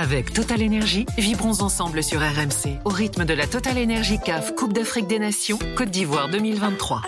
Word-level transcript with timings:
Avec 0.00 0.32
Total 0.32 0.62
Energy, 0.62 1.06
vibrons 1.18 1.60
ensemble 1.60 2.04
sur 2.04 2.20
RMC 2.20 2.78
au 2.84 2.88
rythme 2.88 3.24
de 3.24 3.34
la 3.34 3.48
Total 3.48 3.76
Energy 3.76 4.20
CAF 4.24 4.54
Coupe 4.54 4.72
d'Afrique 4.72 5.08
des 5.08 5.18
Nations 5.18 5.58
Côte 5.76 5.90
d'Ivoire 5.90 6.28
2023. 6.28 7.02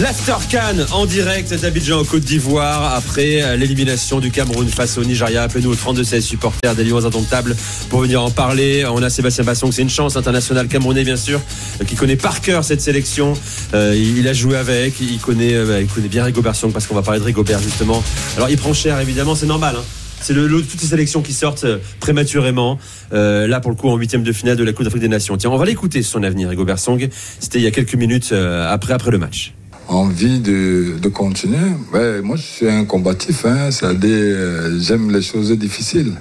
L'After 0.00 0.36
Can 0.48 0.76
en 0.92 1.04
direct 1.04 1.52
d'Abidjan 1.54 2.02
en 2.02 2.04
Côte 2.04 2.22
d'Ivoire 2.22 2.94
après 2.94 3.42
euh, 3.42 3.56
l'élimination 3.56 4.20
du 4.20 4.30
Cameroun 4.30 4.68
face 4.68 4.96
au 4.96 5.02
Nigeria. 5.02 5.42
Appelez-nous 5.42 5.72
au 5.72 5.74
32 5.74 6.04
16 6.04 6.24
supporters 6.24 6.76
des 6.76 6.84
Lions 6.84 7.04
Indomptables 7.04 7.56
pour 7.90 8.02
venir 8.02 8.22
en 8.22 8.30
parler. 8.30 8.86
On 8.86 9.02
a 9.02 9.10
Sébastien 9.10 9.42
Basson, 9.42 9.72
c'est 9.72 9.82
une 9.82 9.90
chance 9.90 10.16
internationale 10.16 10.68
camerounais 10.68 11.02
bien 11.02 11.16
sûr, 11.16 11.40
euh, 11.80 11.84
qui 11.84 11.96
connaît 11.96 12.14
par 12.14 12.40
cœur 12.40 12.62
cette 12.62 12.80
sélection. 12.80 13.32
Euh, 13.74 13.96
il 13.96 14.28
a 14.28 14.32
joué 14.32 14.56
avec, 14.56 15.00
il 15.00 15.18
connaît, 15.18 15.64
bah, 15.64 15.80
il 15.80 15.88
connaît 15.88 16.06
bien 16.06 16.22
Rigobert 16.22 16.54
Song 16.54 16.70
parce 16.72 16.86
qu'on 16.86 16.94
va 16.94 17.02
parler 17.02 17.18
de 17.18 17.24
Rigobert 17.24 17.58
justement. 17.58 18.04
Alors 18.36 18.50
il 18.50 18.56
prend 18.56 18.72
cher 18.72 19.00
évidemment, 19.00 19.34
c'est 19.34 19.46
normal. 19.46 19.74
Hein. 19.80 20.01
C'est 20.22 20.32
le, 20.32 20.48
toutes 20.48 20.80
les 20.80 20.88
sélections 20.88 21.20
qui 21.20 21.32
sortent 21.32 21.66
prématurément. 22.00 22.78
là, 23.10 23.60
pour 23.60 23.70
le 23.70 23.76
coup, 23.76 23.88
en 23.88 23.96
huitième 23.96 24.22
de 24.22 24.32
finale 24.32 24.56
de 24.56 24.64
la 24.64 24.72
Coupe 24.72 24.84
d'Afrique 24.84 25.02
des 25.02 25.08
Nations. 25.08 25.36
Tiens, 25.36 25.50
on 25.50 25.58
va 25.58 25.66
l'écouter 25.66 26.02
son 26.02 26.22
avenir, 26.22 26.48
Rigobert 26.48 26.78
Song. 26.78 27.08
C'était 27.40 27.58
il 27.58 27.64
y 27.64 27.66
a 27.66 27.70
quelques 27.70 27.94
minutes 27.94 28.32
après, 28.32 28.94
après 28.94 29.10
le 29.10 29.18
match 29.18 29.54
envie 29.88 30.40
de, 30.40 30.98
de 31.00 31.08
continuer? 31.08 31.72
Ouais, 31.92 32.22
moi, 32.22 32.36
je 32.36 32.42
suis 32.42 32.68
un 32.68 32.84
combatif, 32.84 33.44
hein, 33.44 33.68
euh, 33.82 34.78
j'aime 34.80 35.10
les 35.10 35.22
choses 35.22 35.50
difficiles. 35.52 36.14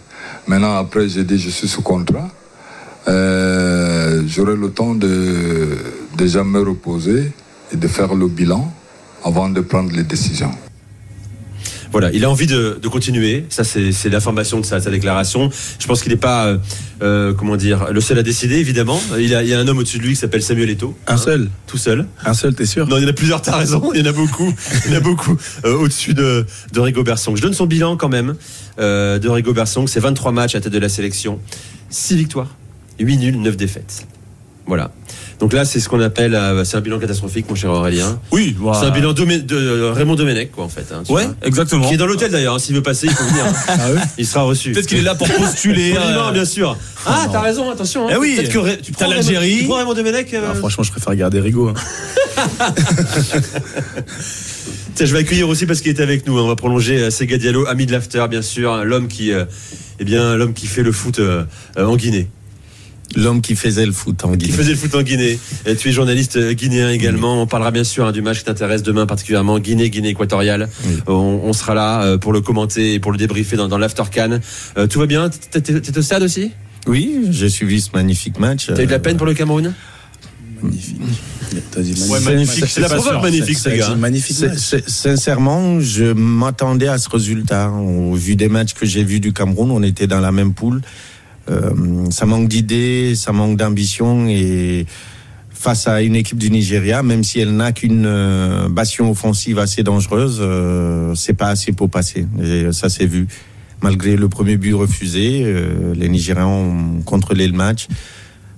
Maintenant, 0.48 0.78
après, 0.78 1.08
j'ai 1.08 1.24
dit 1.24 1.38
je 1.38 1.50
suis 1.50 1.68
sous 1.68 1.82
contrat. 1.82 2.30
Euh, 3.08 4.24
J'aurai 4.28 4.56
le 4.56 4.70
temps 4.70 4.94
de 4.94 5.78
déjà 6.18 6.44
me 6.44 6.60
reposer 6.60 7.32
et 7.74 7.78
de 7.78 7.88
faire 7.88 8.14
le 8.14 8.28
bilan 8.28 8.72
avant 9.24 9.50
de 9.50 9.62
prendre 9.62 9.92
les 9.92 10.04
décisions. 10.04 10.52
Voilà, 11.92 12.10
il 12.14 12.24
a 12.24 12.30
envie 12.30 12.48
de, 12.48 12.80
continuer. 12.90 13.46
Ça, 13.50 13.64
c'est 13.64 14.10
l'information 14.10 14.60
de 14.60 14.66
sa, 14.66 14.80
déclaration. 14.80 15.50
Je 15.80 15.88
pense 15.88 16.02
qu'il 16.02 16.12
n'est 16.12 16.18
pas, 16.18 16.48
euh, 16.48 16.58
euh, 17.02 17.34
comment 17.34 17.56
dire, 17.56 17.92
le 17.92 18.02
seul 18.02 18.18
à 18.18 18.24
décider, 18.24 18.56
évidemment. 18.56 19.00
Il, 19.18 19.36
a, 19.36 19.44
y 19.44 19.54
a 19.54 19.60
un 19.60 19.68
homme 19.68 19.80
au-dessus 19.80 19.98
de 19.98 20.04
lui 20.04 20.12
qui 20.12 20.16
s'appelle 20.16 20.42
Samuel 20.42 20.70
Eto'o. 20.70 20.96
Un 21.08 21.18
seul 21.18 21.50
Tout 21.68 21.78
seul. 21.78 22.06
Un 22.26 22.34
seul, 22.34 22.56
t'es 22.56 22.66
sûr? 22.66 22.88
Non, 22.88 22.98
il 22.98 23.04
y 23.04 23.06
en 23.06 23.10
a 23.10 23.14
plusieurs, 23.14 23.42
t'as 23.42 23.58
raison. 23.58 23.92
Il 23.94 24.00
y 24.00 24.04
en 24.04 24.10
a 24.10 24.14
beaucoup. 24.14 24.54
il 24.86 24.92
y 24.92 24.94
en 24.94 24.98
a 24.98 25.02
beaucoup 25.02 25.38
euh, 25.66 25.78
au-dessus 25.78 26.14
de, 26.14 26.46
de 26.74 26.80
Rigo 26.80 27.04
Bersong. 27.04 27.36
Je 27.36 27.42
donne 27.42 27.54
son 27.54 27.66
bilan 27.66 27.98
quand 27.98 28.10
même 28.10 28.36
de 28.78 29.28
Rigo 29.28 29.54
Bersong. 29.54 29.88
C'est 29.88 30.00
23 30.00 30.32
matchs 30.32 30.56
à 30.56 30.62
tête 30.62 30.74
de 30.74 30.80
la 30.80 30.90
sélection. 30.90 31.40
6 31.90 32.16
victoires, 32.16 32.56
8 33.00 33.18
nuls, 33.18 33.42
9 33.42 33.58
défaites. 33.58 34.08
Voilà. 34.66 34.92
Donc 35.42 35.54
là, 35.54 35.66
c'est 35.66 35.80
ce 35.80 35.90
qu'on 35.90 36.00
appelle, 36.02 36.36
euh, 36.36 36.64
c'est 36.64 36.78
un 36.78 36.82
bilan 36.82 37.00
catastrophique, 37.00 37.50
mon 37.50 37.56
cher 37.56 37.72
Aurélien. 37.72 38.20
Oui, 38.32 38.56
c'est 38.80 38.86
un 38.86 38.92
bilan 38.92 39.12
de, 39.14 39.40
de, 39.40 39.82
Raymond 39.86 40.14
Domenech, 40.14 40.52
quoi, 40.52 40.66
en 40.66 40.70
fait. 40.70 40.86
Hein, 40.94 41.02
ouais, 41.10 41.26
exactement. 41.42 41.88
Qui 41.88 41.96
est 41.96 41.98
dans 41.98 42.06
l'hôtel 42.06 42.30
d'ailleurs. 42.30 42.54
Hein, 42.54 42.60
s'il 42.60 42.76
veut 42.76 42.84
passer, 42.84 43.08
il 43.08 43.14
faut 43.14 43.24
venir. 43.24 43.44
Hein. 43.46 43.54
ah 43.68 43.90
Il 44.20 44.28
sera 44.28 44.44
reçu. 44.44 44.72
Peut-être 44.72 44.86
qu'il 44.86 45.00
est 45.00 45.02
là 45.02 45.16
pour 45.16 45.28
postuler. 45.28 45.96
euh... 45.98 46.32
bien 46.32 46.46
sûr. 46.46 46.78
Ah, 47.08 47.26
t'as 47.32 47.42
raison. 47.42 47.72
Attention. 47.72 48.08
Eh 48.12 48.18
oui. 48.18 48.36
Peut-être 48.36 48.54
que 48.54 48.82
tu 48.84 48.92
prends 48.92 49.08
l'Algérie. 49.08 49.62
Tu 49.62 49.66
prends 49.66 49.78
Raymond 49.78 49.96
Domenech. 49.96 50.32
Euh... 50.36 50.50
Ah, 50.52 50.54
franchement, 50.54 50.84
je 50.84 50.92
préfère 50.92 51.16
garder 51.16 51.40
Rigaud. 51.40 51.74
Tiens, 54.94 55.06
je 55.08 55.14
vais 55.14 55.20
accueillir 55.20 55.50
aussi 55.50 55.66
parce 55.66 55.82
qu'il 55.82 55.90
est 55.90 56.02
avec 56.02 56.28
nous. 56.28 56.38
On 56.38 56.48
va 56.48 56.56
prolonger 56.56 57.00
euh, 57.00 57.10
Sega 57.10 57.40
Diallo, 57.40 57.66
ami 57.66 57.88
de 57.88 57.94
l'after, 57.94 58.28
bien 58.30 58.44
sûr, 58.44 58.84
l'homme 58.84 59.08
qui, 59.08 59.32
euh, 59.32 59.46
eh 60.00 60.06
bien, 60.06 60.36
l'homme 60.36 60.54
qui 60.54 60.68
fait 60.68 60.84
le 60.84 60.92
foot 60.92 61.20
en 61.76 61.96
Guinée. 61.96 62.28
L'homme 63.16 63.42
qui 63.42 63.56
faisait 63.56 63.86
le 63.86 63.92
foot 63.92 64.24
en 64.24 64.32
Guinée. 64.32 64.52
Qui 64.52 64.58
faisait 64.58 64.72
le 64.72 64.78
foot 64.78 64.96
en 64.96 65.02
Guinée. 65.02 65.40
Et 65.66 65.76
tu 65.76 65.90
es 65.90 65.92
journaliste 65.92 66.40
guinéen 66.54 66.90
également. 66.90 67.42
On 67.42 67.48
parlera 67.48 67.72
bien 67.72 67.84
sûr 67.84 68.06
hein, 68.06 68.12
du 68.12 68.22
match 68.22 68.40
qui 68.40 68.46
t'intéresse 68.46 68.84
demain 68.84 69.06
particulièrement, 69.06 69.60
Guinée, 69.60 69.90
Guinée 69.90 70.10
équatoriale. 70.10 70.70
On, 71.08 71.52
sera 71.54 71.74
là 71.74 72.04
euh, 72.04 72.18
pour 72.18 72.32
le 72.32 72.42
commenter 72.42 72.94
et 72.94 73.00
pour 73.00 73.12
le 73.12 73.18
débriefer 73.18 73.58
dans, 73.58 73.68
dans 73.68 73.78
l'After 73.78 74.04
Can. 74.14 74.40
Euh, 74.78 74.88
tout 74.88 75.00
va 75.00 75.06
bien? 75.06 75.30
T'es 75.30 75.98
au 75.98 76.02
stade 76.02 76.24
aussi? 76.24 76.52
Oui, 76.88 77.28
j'ai 77.30 77.50
suivi 77.50 77.82
ce 77.82 77.90
magnifique 77.94 78.40
match. 78.40 78.68
T'as 78.68 78.82
eu 78.82 78.86
de 78.86 78.92
la 78.92 79.00
peine 79.00 79.18
pour 79.18 79.26
le 79.26 79.34
Cameroun? 79.34 79.74
Magnifique. 80.64 81.02
magnifique. 82.24 82.66
C'est 82.68 82.82
la 82.82 82.90
preuve 82.90 83.22
magnifique, 83.22 83.58
ce 83.58 83.70
gars. 83.70 83.96
Magnifique. 83.96 84.38
Sincèrement, 84.88 85.80
je 85.80 86.14
m'attendais 86.14 86.88
à 86.88 86.98
ce 86.98 87.10
résultat. 87.10 87.70
Au 87.70 88.14
vu 88.14 88.36
des 88.36 88.48
matchs 88.48 88.74
que 88.74 88.86
j'ai 88.86 89.04
vus 89.04 89.20
du 89.20 89.34
Cameroun, 89.34 89.72
on 89.72 89.84
était 89.84 90.08
dans 90.08 90.20
la 90.20 90.32
même 90.32 90.54
poule. 90.54 90.82
Euh, 91.50 92.10
ça 92.12 92.26
manque 92.26 92.48
d'idées, 92.48 93.16
ça 93.16 93.32
manque 93.32 93.58
d'ambition 93.58 94.28
et 94.28 94.86
face 95.52 95.88
à 95.88 96.02
une 96.02 96.16
équipe 96.16 96.38
du 96.38 96.50
Nigeria, 96.50 97.04
même 97.04 97.24
si 97.24 97.40
elle 97.40 97.56
n'a 97.56 97.72
qu'une 97.72 98.06
euh, 98.06 98.68
bastion 98.70 99.12
offensive 99.12 99.60
assez 99.60 99.84
dangereuse, 99.84 100.40
euh, 100.42 101.14
c'est 101.16 101.34
pas 101.34 101.50
assez 101.50 101.72
pour 101.72 101.90
passer. 101.90 102.26
Et 102.42 102.72
ça 102.72 102.90
s'est 102.90 103.06
vu. 103.06 103.28
Malgré 103.82 104.16
le 104.16 104.30
premier 104.30 104.58
but 104.58 104.74
refusé, 104.74 105.44
les 105.96 106.08
Nigérians 106.08 106.52
ont 106.52 107.02
contrôlé 107.02 107.48
le 107.48 107.54
match 107.54 107.88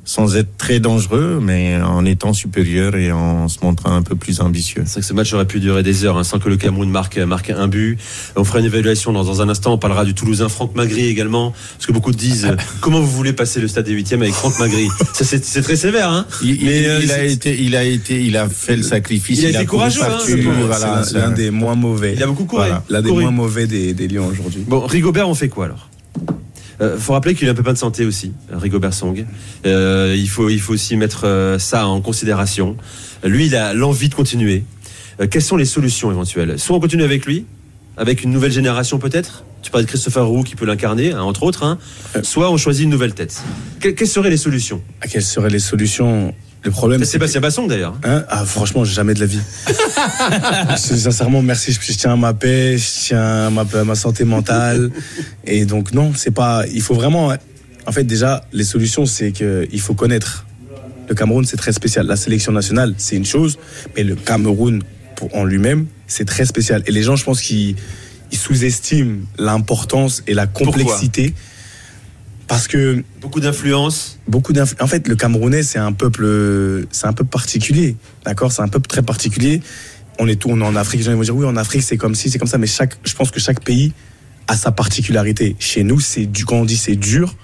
sans 0.06 0.36
être 0.36 0.58
très 0.58 0.80
dangereux, 0.80 1.40
mais 1.42 1.82
en 1.82 2.06
étant 2.06 2.34
supérieur 2.34 2.96
et 2.96 3.12
en 3.12 3.48
se 3.48 3.60
montrant 3.64 3.96
un 3.96 4.02
peu 4.02 4.16
plus 4.16 4.42
ambitieux. 4.42 4.84
C'est 4.86 4.94
vrai 4.94 5.02
que 5.02 5.08
ce 5.08 5.14
match 5.14 5.34
aurait 5.34 5.46
pu 5.46 5.60
durer 5.60 5.84
des 5.84 6.04
heures 6.04 6.18
hein, 6.18 6.24
sans 6.24 6.40
que 6.40 6.50
le 6.50 6.58
Cameroun 6.58 6.90
marque, 6.90 7.18
marque 7.18 7.50
un 7.52 7.68
but. 7.68 7.98
On 8.36 8.44
fera 8.44 8.60
une 8.60 8.66
évaluation 8.66 9.14
dans, 9.14 9.42
un 9.42 9.50
instant. 9.50 9.74
On 9.74 9.78
parlera 9.78 10.04
du 10.06 10.14
Toulousain 10.14 10.50
Franck 10.50 10.76
Magri 10.76 11.08
également, 11.08 11.54
parce 11.76 11.86
que 11.86 11.94
beaucoup 11.94 12.12
disent 12.12 12.46
euh, 12.46 12.56
comment 12.82 13.00
vous 13.00 13.12
voulez 13.12 13.34
passer 13.34 13.62
le 13.62 13.68
stade 13.68 13.86
des 13.86 13.94
huitièmes 13.94 14.22
avec 14.22 14.34
Franck 14.34 14.60
Magri? 14.60 14.88
C'est 15.14 15.62
très 15.62 15.76
sévère. 15.76 16.10
Hein 16.10 16.26
il, 16.44 16.66
mais, 16.66 16.86
euh, 16.86 17.00
il, 17.02 17.12
a 17.12 17.24
été, 17.24 17.62
il 17.62 17.76
a 17.76 17.84
été, 17.84 18.24
il 18.24 18.38
a 18.38 18.50
fait 18.50 18.76
le 18.76 18.84
sacrifice. 18.84 19.40
Il 19.40 19.48
a 19.48 19.50
été 19.62 19.66
courageux. 19.66 20.04
Hein, 20.04 20.18
voilà, 20.68 21.04
l'un 21.14 21.32
des 21.32 21.50
moins 21.50 21.76
mauvais. 21.76 22.14
Il 22.16 22.24
a 22.24 22.28
beaucoup 22.28 22.46
couru. 22.46 22.70
L'un 22.90 23.02
des 23.02 23.12
moins 23.12 23.32
mauvais 23.32 23.68
des, 23.68 23.94
des 23.94 24.08
Lions 24.08 24.28
aujourd'hui. 24.28 24.64
Bon, 24.68 24.86
Rigobert, 24.86 25.30
on 25.30 25.36
fait 25.36 25.50
quoi 25.50 25.66
alors? 25.66 25.90
il 25.92 25.93
euh, 26.82 26.98
faut 26.98 27.14
rappeler 27.14 27.36
qu'il 27.36 27.48
a 27.48 27.52
un 27.52 27.56
peu 27.56 27.64
de 27.64 27.78
santé 27.78 28.06
aussi, 28.06 28.34
Rigobert 28.52 28.94
Song. 28.94 29.26
Euh, 29.66 30.16
il, 30.18 30.28
faut, 30.28 30.50
il 30.50 30.60
faut 30.60 30.74
aussi 30.74 30.98
mettre 30.98 31.26
euh, 31.26 31.60
ça 31.60 31.88
en 31.88 32.02
considération. 32.02 32.76
Lui, 33.24 33.48
il 33.48 33.56
a 33.56 33.74
l'envie 33.74 34.10
de 34.10 34.16
continuer. 34.16 34.64
quelles 35.30 35.42
sont 35.42 35.58
les 35.58 35.66
solutions 35.66 36.12
éventuelles? 36.12 36.60
Soit 36.60 36.76
on 36.76 36.80
continue 36.80 37.04
avec 37.04 37.26
lui, 37.26 37.46
avec 37.98 38.24
une 38.24 38.32
nouvelle 38.32 38.52
génération 38.52 39.00
peut-être? 39.00 39.46
Tu 39.62 39.72
parles 39.72 39.86
de 39.86 39.90
Christopher 39.90 40.26
Roux 40.28 40.44
qui 40.44 40.56
peut 40.56 40.66
l'incarner, 40.66 41.14
hein, 41.14 41.22
entre 41.22 41.44
autres. 41.44 41.64
Hein. 41.64 41.78
Soit 42.22 42.52
on 42.52 42.58
choisit 42.58 42.84
une 42.84 42.90
nouvelle 42.90 43.14
tête. 43.14 43.42
quelles 43.80 44.08
seraient 44.08 44.30
les 44.30 44.38
solutions? 44.38 44.82
Ah, 45.02 45.08
Quelles 45.08 45.24
seraient 45.24 45.50
les 45.50 45.60
solutions? 45.60 46.34
Le 46.64 46.72
problème, 46.72 47.02
c'est 47.02 47.12
Sébastien 47.12 47.42
Basson 47.42 47.68
d'ailleurs. 47.68 47.96
Hein 48.04 48.24
ah, 48.30 48.46
franchement, 48.46 48.86
jamais 48.86 49.14
de 49.14 49.20
la 49.20 49.26
vie. 49.26 49.42
Sincèrement, 50.78 51.42
merci. 51.42 51.74
Je, 51.74 51.94
tiens 51.94 52.14
à 52.14 52.16
ma 52.16 52.34
paix, 52.34 52.78
je 52.78 53.08
tiens 53.08 53.48
à 53.48 53.50
ma, 53.50 53.66
ma 53.84 53.96
santé 53.96 54.24
mentale. 54.24 54.90
Et 55.46 55.66
donc, 55.66 55.94
non, 55.94 56.14
c'est 56.16 56.32
pas. 56.32 56.64
Il 56.74 56.82
faut 56.82 56.96
vraiment. 56.96 57.34
En 57.86 57.92
fait, 57.92 58.06
déjà, 58.06 58.46
les 58.54 58.64
solutions, 58.64 59.06
c'est 59.06 59.34
qu'il 59.34 59.82
faut 59.82 59.94
connaître. 59.94 60.46
Le 61.10 61.16
Cameroun, 61.16 61.44
c'est 61.46 61.58
très 61.58 61.74
spécial. 61.74 62.08
La 62.08 62.16
sélection 62.16 62.54
nationale, 62.54 62.94
c'est 62.98 63.18
une 63.18 63.26
chose, 63.26 63.60
mais 63.96 64.04
le 64.04 64.16
Cameroun, 64.16 64.82
pour, 65.18 65.36
en 65.36 65.44
lui-même, 65.44 65.88
c'est 66.08 66.24
très 66.24 66.46
spécial. 66.46 66.82
Et 66.88 66.92
les 66.92 67.04
gens, 67.04 67.18
je 67.18 67.26
pense 67.26 67.42
qu'ils 67.42 67.76
sous-estiment 68.32 69.18
l'importance 69.38 70.24
et 70.28 70.34
la 70.34 70.48
complexité. 70.48 71.34
Parce 72.48 72.68
que 72.68 73.04
beaucoup 73.22 73.40
d'influence. 73.40 74.20
Beaucoup 74.28 74.54
d'influence. 74.54 74.82
En 74.82 74.88
fait, 74.88 75.08
le 75.08 75.16
Camerounais, 75.16 75.64
c'est 75.64 75.80
un 75.80 75.94
peuple, 75.94 76.86
c'est 76.92 77.08
un 77.08 77.14
peuple 77.14 77.30
particulier. 77.30 77.96
D'accord, 78.26 78.52
c'est 78.52 78.62
un 78.62 78.68
peuple 78.68 78.88
très 78.88 79.02
particulier. 79.02 79.62
On 80.20 80.28
est 80.28 80.36
tout, 80.36 80.50
on 80.50 80.60
est 80.62 80.66
en 80.66 80.76
Afrique. 80.76 81.00
Les 81.02 81.06
gens 81.06 81.16
vont 81.16 81.22
dire 81.22 81.36
oui, 81.36 81.46
en 81.46 81.56
Afrique, 81.56 81.84
c'est 81.84 81.98
comme 81.98 82.16
si, 82.16 82.30
c'est 82.30 82.40
comme 82.40 82.48
ça. 82.48 82.58
Mais 82.58 82.68
chaque, 82.68 82.98
je 83.04 83.14
pense 83.16 83.32
que 83.32 83.40
chaque 83.40 83.64
pays 83.64 83.94
a 84.48 84.56
sa 84.56 84.72
particularité. 84.72 85.56
Chez 85.60 85.84
nous, 85.84 86.00
c'est 86.00 86.26
du 86.26 86.46
quand 86.46 86.58
on 86.58 86.66
dit 86.66 86.78
c'est 86.78 86.96
dur, 86.96 87.36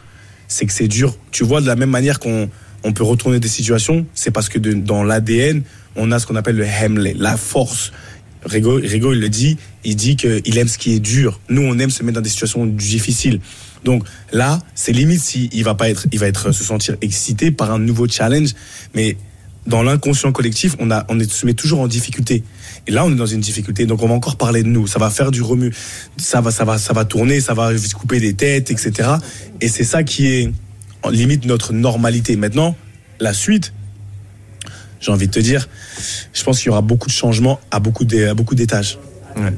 c'est 0.48 0.66
que 0.66 0.74
c'est 0.74 0.88
dur. 0.88 1.16
Tu 1.32 1.44
vois, 1.44 1.62
de 1.62 1.68
la 1.68 1.76
même 1.76 1.90
manière 1.90 2.20
qu'on 2.20 2.50
on 2.84 2.94
peut 2.94 3.04
retourner 3.04 3.40
des 3.40 3.48
situations, 3.48 4.06
c'est 4.14 4.32
parce 4.32 4.50
que 4.50 4.60
dans 4.60 5.04
l'ADN, 5.04 5.64
on 5.96 6.12
a 6.12 6.20
ce 6.20 6.28
qu'on 6.28 6.36
appelle 6.36 6.56
le 6.56 6.66
hemley, 6.66 7.16
la 7.18 7.38
force. 7.38 7.92
Rigo, 8.46 8.76
Rigo, 8.76 9.14
il 9.14 9.20
le 9.20 9.30
dit, 9.30 9.58
il 9.84 9.96
dit 9.96 10.16
qu'il 10.16 10.58
aime 10.58 10.68
ce 10.68 10.78
qui 10.78 10.94
est 10.94 11.00
dur. 11.00 11.40
Nous, 11.50 11.62
on 11.62 11.78
aime 11.80 11.90
se 11.90 12.04
mettre 12.04 12.16
dans 12.16 12.22
des 12.22 12.30
situations 12.30 12.66
difficiles. 12.66 13.40
Donc 13.84 14.04
là, 14.32 14.60
c'est 14.76 14.92
limite 14.92 15.22
s'il 15.22 15.64
va 15.64 15.76
pas 15.76 15.90
être, 15.90 16.08
il 16.12 16.20
va 16.20 16.28
être 16.28 16.52
se 16.52 16.64
sentir 16.64 16.96
excité 17.02 17.52
par 17.52 17.72
un 17.72 17.80
nouveau 17.80 18.08
challenge, 18.08 18.50
mais 18.94 19.18
dans 19.68 19.84
l'inconscient 19.84 20.32
collectif, 20.32 20.76
on 20.80 20.90
a, 20.90 21.06
on 21.10 21.20
est, 21.20 21.30
se 21.30 21.46
met 21.46 21.54
toujours 21.54 21.82
en 21.82 21.88
difficulté. 21.88 22.44
Et 22.88 22.92
là, 22.92 23.06
on 23.06 23.12
est 23.12 23.16
dans 23.16 23.26
une 23.26 23.42
difficulté. 23.42 23.86
Donc, 23.86 24.02
on 24.02 24.08
va 24.08 24.14
encore 24.14 24.36
parler 24.36 24.64
de 24.64 24.68
nous. 24.68 24.88
Ça 24.88 25.00
va 25.00 25.10
faire 25.10 25.32
du 25.32 25.42
remue. 25.42 25.72
Ça 26.18 26.42
va, 26.42 26.50
ça 26.50 26.66
va, 26.66 26.78
ça 26.78 26.94
va 26.94 27.06
tourner. 27.06 27.40
Ça 27.40 27.54
va 27.54 27.72
couper 27.96 28.20
des 28.20 28.34
têtes, 28.34 28.72
etc. 28.72 29.10
Et 29.62 29.68
c'est 29.68 29.84
ça 29.84 30.04
qui 30.04 30.28
est 30.28 30.52
en 31.04 31.10
limite 31.10 31.46
notre 31.46 31.74
normalité. 31.74 32.36
Maintenant, 32.36 32.76
la 33.20 33.34
suite, 33.34 33.74
j'ai 35.00 35.12
envie 35.12 35.28
de 35.28 35.32
te 35.32 35.40
dire, 35.40 35.68
je 36.34 36.44
pense 36.44 36.58
qu'il 36.60 36.68
y 36.68 36.70
aura 36.70 36.82
beaucoup 36.82 37.08
de 37.08 37.14
changements 37.14 37.60
à 37.72 37.80
beaucoup 37.80 38.04
d'étages. 38.06 38.98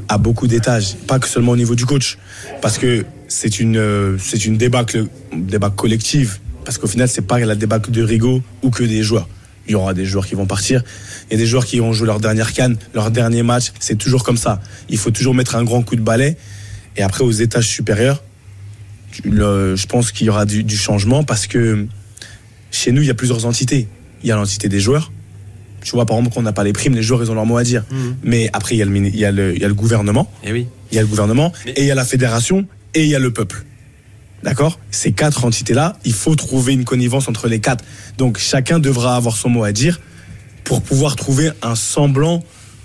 À 0.10 0.18
beaucoup 0.20 0.46
d'étages. 0.48 0.96
Pas 1.08 1.18
que 1.18 1.28
seulement 1.28 1.54
au 1.54 1.56
niveau 1.58 1.74
du 1.76 1.86
coach. 1.86 2.18
Parce 2.62 2.78
que 2.78 3.04
c'est 3.28 3.60
une, 3.60 3.78
euh, 3.78 4.18
c'est 4.20 4.46
une 4.46 4.58
débâcle, 4.58 5.08
débâcle 5.36 5.76
collective. 5.76 6.38
Parce 6.66 6.78
qu'au 6.78 6.86
final, 6.88 7.08
c'est 7.10 7.24
pas 7.24 7.40
la 7.40 7.56
débâcle 7.56 7.90
de 7.90 8.04
Rigaud 8.04 8.44
ou 8.62 8.70
que 8.70 8.84
des 8.84 9.02
joueurs. 9.02 9.28
Il 9.68 9.72
y 9.72 9.76
aura 9.76 9.94
des 9.96 10.06
joueurs 10.06 10.28
qui 10.28 10.36
vont 10.36 10.46
partir. 10.46 10.84
Il 11.30 11.34
y 11.34 11.36
a 11.36 11.40
des 11.40 11.48
joueurs 11.48 11.66
qui 11.66 11.82
ont 11.82 11.94
joué 11.94 12.06
leur 12.06 12.20
dernière 12.20 12.54
canne, 12.54 12.78
leur 12.94 13.10
dernier 13.10 13.42
match. 13.42 13.72
C'est 13.80 13.98
toujours 13.98 14.24
comme 14.24 14.38
ça. 14.38 14.62
Il 14.90 14.98
faut 15.00 15.10
toujours 15.12 15.34
mettre 15.34 15.56
un 15.56 15.64
grand 15.64 15.82
coup 15.82 15.96
de 15.96 16.02
balai. 16.02 16.38
Et 16.98 17.02
après, 17.02 17.24
aux 17.24 17.32
étages 17.32 17.68
supérieurs, 17.68 18.22
le- 19.24 19.76
je 19.76 19.88
pense 19.88 20.12
qu'il 20.12 20.28
y 20.28 20.30
aura 20.30 20.46
du, 20.46 20.64
du 20.64 20.78
changement 20.78 21.24
parce 21.24 21.48
que 21.48 21.88
chez 22.70 22.92
nous, 22.92 23.02
il 23.02 23.08
y 23.08 23.12
a 23.12 23.16
plusieurs 23.16 23.46
entités. 23.46 23.88
Il 24.24 24.30
y 24.30 24.32
a 24.32 24.36
l'entité 24.36 24.70
des 24.70 24.80
joueurs. 24.80 25.12
Tu 25.83 25.92
vois, 25.92 26.06
par 26.06 26.18
exemple, 26.18 26.33
quand 26.36 26.39
on 26.42 26.44
n'a 26.44 26.54
pas 26.54 26.63
les 26.63 26.74
primes, 26.74 26.94
les 26.95 27.01
joueurs, 27.04 27.24
ils 27.24 27.31
ont 27.31 27.36
leur 27.36 27.45
mot 27.45 27.57
à 27.57 27.63
dire. 27.63 27.83
Mhm. 27.92 28.16
Mais 28.24 28.50
après, 28.54 28.75
il 28.75 28.80
y, 28.80 28.81
a 28.81 28.86
le, 28.86 28.95
il, 28.98 29.16
y 29.16 29.25
a 29.25 29.31
le, 29.31 29.56
il 29.56 29.62
y 29.62 29.66
a 29.66 29.68
le 29.68 29.74
gouvernement, 29.74 30.31
Eh 30.44 30.51
oui. 30.51 30.68
il 30.92 30.95
y 30.95 31.00
a 31.00 31.01
le 31.01 31.07
gouvernement, 31.07 31.51
Mais- 31.66 31.72
et 31.72 31.81
il 31.81 31.88
y 31.88 31.92
a 31.92 31.95
la 31.95 32.06
fédération, 32.06 32.66
et 32.94 33.04
il 33.04 33.10
y 33.10 33.16
a 33.16 33.19
le 33.19 33.31
peuple. 33.31 33.63
D'accord? 34.44 34.80
Ces 34.89 35.12
quatre 35.12 35.45
entités-là, 35.45 35.98
il 36.06 36.13
faut 36.13 36.36
trouver 36.36 36.74
une 36.74 36.83
connivence 36.86 37.28
entre 37.28 37.48
les 37.48 37.60
quatre. 37.60 37.83
Donc, 38.18 38.38
chacun 38.39 38.80
devra 38.80 39.16
avoir 39.16 39.38
son 39.38 39.50
mot 39.50 39.63
à 39.63 39.72
dire 39.72 40.00
pour 40.63 40.81
pouvoir 40.81 41.16
trouver 41.16 41.51
un 41.62 41.75
semblant 41.75 42.44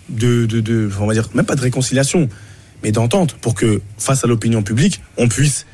de, 0.08 0.46
de, 0.46 0.60
de 0.60 0.90
on 1.00 1.06
va 1.06 1.14
dire, 1.14 1.28
même 1.34 1.46
pas 1.46 1.56
de 1.56 1.60
réconciliation, 1.62 2.28
mais 2.82 2.92
d'entente, 2.92 3.34
pour 3.40 3.54
que, 3.54 3.80
face 3.98 4.22
à 4.22 4.26
l'opinion 4.26 4.62
publique, 4.62 5.00
on 5.16 5.28
puisse 5.28 5.66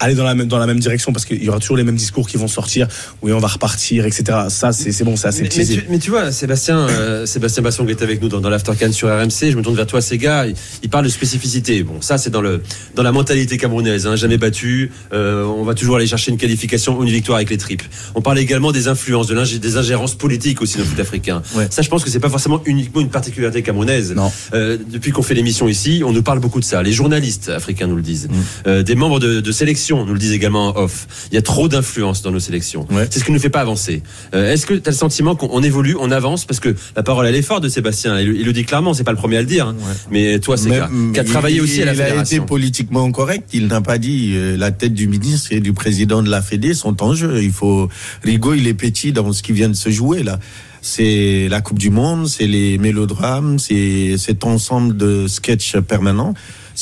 aller 0.00 0.14
dans 0.14 0.24
la 0.24 0.34
même, 0.34 0.48
dans 0.48 0.58
la 0.58 0.66
même 0.66 0.80
direction, 0.80 1.12
parce 1.12 1.24
qu'il 1.24 1.42
y 1.44 1.48
aura 1.48 1.58
toujours 1.60 1.76
les 1.76 1.84
mêmes 1.84 1.96
discours 1.96 2.26
qui 2.28 2.36
vont 2.36 2.48
sortir, 2.48 2.88
oui, 3.22 3.32
on 3.32 3.38
va 3.38 3.48
repartir, 3.48 4.06
etc. 4.06 4.24
Ça, 4.48 4.72
c'est 4.72 5.04
bon, 5.04 5.16
c'est 5.16 5.28
assez 5.28 5.42
Mais, 5.42 5.48
mais 5.56 5.64
tu, 5.64 5.84
mais 5.90 5.98
tu 5.98 6.10
vois, 6.10 6.32
Sébastien, 6.32 6.78
euh, 6.88 7.26
Sébastien 7.26 7.62
Basson 7.62 7.84
qui 7.84 7.92
est 7.92 8.02
avec 8.02 8.20
nous 8.22 8.28
dans, 8.28 8.40
dans 8.40 8.50
l'Aftercan 8.50 8.92
sur 8.92 9.08
RMC, 9.08 9.50
je 9.50 9.56
me 9.56 9.62
tourne 9.62 9.76
vers 9.76 9.86
toi, 9.86 10.00
ces 10.00 10.18
gars, 10.18 10.46
il, 10.46 10.54
il 10.82 10.88
parle 10.90 11.04
de 11.04 11.10
spécificité. 11.10 11.82
Bon, 11.82 12.00
ça 12.00 12.18
c'est 12.18 12.30
dans 12.30 12.40
le 12.40 12.62
dans 12.94 13.02
la 13.02 13.12
mentalité 13.12 13.56
camerounaise, 13.58 14.06
hein, 14.06 14.16
jamais 14.16 14.38
battu. 14.38 14.90
euh, 15.12 15.44
on 15.44 15.64
va 15.64 15.74
toujours 15.74 15.96
aller 15.96 16.06
chercher 16.06 16.30
une 16.30 16.38
qualification 16.38 16.98
ou 16.98 17.02
une 17.04 17.10
victoire 17.10 17.36
avec 17.36 17.50
les 17.50 17.58
tripes. 17.58 17.82
On 18.14 18.22
parle 18.22 18.38
également 18.38 18.72
des 18.72 18.88
influences, 18.88 19.26
de 19.26 19.34
l'ingé- 19.34 19.58
des 19.58 19.76
ingérences 19.76 20.14
politiques 20.14 20.62
aussi 20.62 20.76
dans 20.78 20.84
le 20.84 20.88
foot 20.88 21.00
africain. 21.00 21.42
Ouais. 21.54 21.66
Ça, 21.70 21.82
je 21.82 21.88
pense 21.88 22.04
que 22.04 22.10
c'est 22.10 22.20
pas 22.20 22.30
forcément 22.30 22.62
uniquement 22.64 23.00
une 23.00 23.10
particularité 23.10 23.62
camerounaise. 23.62 24.12
Non. 24.14 24.30
Euh, 24.54 24.78
depuis 24.90 25.10
qu'on 25.12 25.22
fait 25.22 25.34
l'émission 25.34 25.68
ici, 25.68 26.02
on 26.04 26.12
nous 26.12 26.22
parle 26.22 26.40
beaucoup 26.40 26.60
de 26.60 26.64
ça. 26.64 26.82
Les 26.82 26.92
journalistes 26.92 27.48
africains 27.48 27.86
nous 27.86 27.96
le 27.96 28.02
disent. 28.02 28.28
Mm. 28.28 28.34
Euh, 28.66 28.82
des 28.82 28.94
membres 28.94 29.18
de, 29.20 29.40
de 29.40 29.52
sélection 29.52 29.89
nous 29.98 30.12
le 30.12 30.18
disent 30.18 30.32
également 30.32 30.68
en 30.68 30.82
off. 30.84 31.06
Il 31.30 31.34
y 31.34 31.38
a 31.38 31.42
trop 31.42 31.68
d'influence 31.68 32.22
dans 32.22 32.30
nos 32.30 32.40
sélections. 32.40 32.86
Ouais. 32.90 33.06
C'est 33.10 33.18
ce 33.20 33.24
qui 33.24 33.30
ne 33.30 33.36
nous 33.36 33.42
fait 33.42 33.50
pas 33.50 33.60
avancer. 33.60 34.02
Euh, 34.34 34.52
Est-ce 34.52 34.66
que 34.66 34.74
tu 34.74 34.88
as 34.88 34.92
le 34.92 34.96
sentiment 34.96 35.34
qu'on 35.36 35.48
on 35.52 35.62
évolue, 35.62 35.96
on 36.00 36.10
avance? 36.10 36.44
Parce 36.44 36.60
que 36.60 36.74
la 36.96 37.02
parole, 37.02 37.26
elle 37.26 37.34
est 37.34 37.42
forte 37.42 37.62
de 37.62 37.68
Sébastien. 37.68 38.18
Il, 38.20 38.28
il 38.36 38.44
le 38.46 38.52
dit 38.52 38.64
clairement, 38.64 38.94
c'est 38.94 39.04
pas 39.04 39.10
le 39.12 39.16
premier 39.16 39.36
à 39.38 39.40
le 39.40 39.46
dire. 39.46 39.66
hein. 39.68 39.76
Ouais. 39.78 39.94
Mais 40.10 40.38
toi, 40.38 40.56
c'est 40.56 40.68
qui 40.70 40.74
a 40.76 40.88
il- 41.22 41.24
travaillé 41.24 41.60
aussi 41.60 41.82
à 41.82 41.86
la 41.86 41.94
Il 41.94 42.00
a 42.02 42.20
été 42.22 42.40
politiquement 42.40 43.10
correct. 43.12 43.48
Il 43.52 43.66
n'a 43.66 43.80
pas 43.80 43.98
dit 43.98 44.32
euh, 44.34 44.56
la 44.56 44.70
tête 44.70 44.94
du 44.94 45.08
ministre 45.08 45.52
et 45.52 45.60
du 45.60 45.72
président 45.72 46.22
de 46.22 46.30
la 46.30 46.42
Fédé 46.42 46.74
sont 46.74 47.02
en 47.02 47.14
jeu. 47.14 47.42
Il 47.42 47.52
faut 47.52 47.88
Rigaud, 48.22 48.54
il 48.54 48.66
est 48.66 48.74
petit 48.74 49.12
dans 49.12 49.32
ce 49.32 49.42
qui 49.42 49.52
vient 49.52 49.68
de 49.68 49.74
se 49.74 49.90
jouer 49.90 50.22
là. 50.22 50.38
C'est 50.82 51.48
la 51.50 51.60
Coupe 51.60 51.78
du 51.78 51.90
Monde, 51.90 52.26
c'est 52.26 52.46
les 52.46 52.78
mélodrames, 52.78 53.58
c'est 53.58 54.16
cet 54.16 54.44
ensemble 54.44 54.96
de 54.96 55.26
sketchs 55.26 55.76
permanents. 55.76 56.32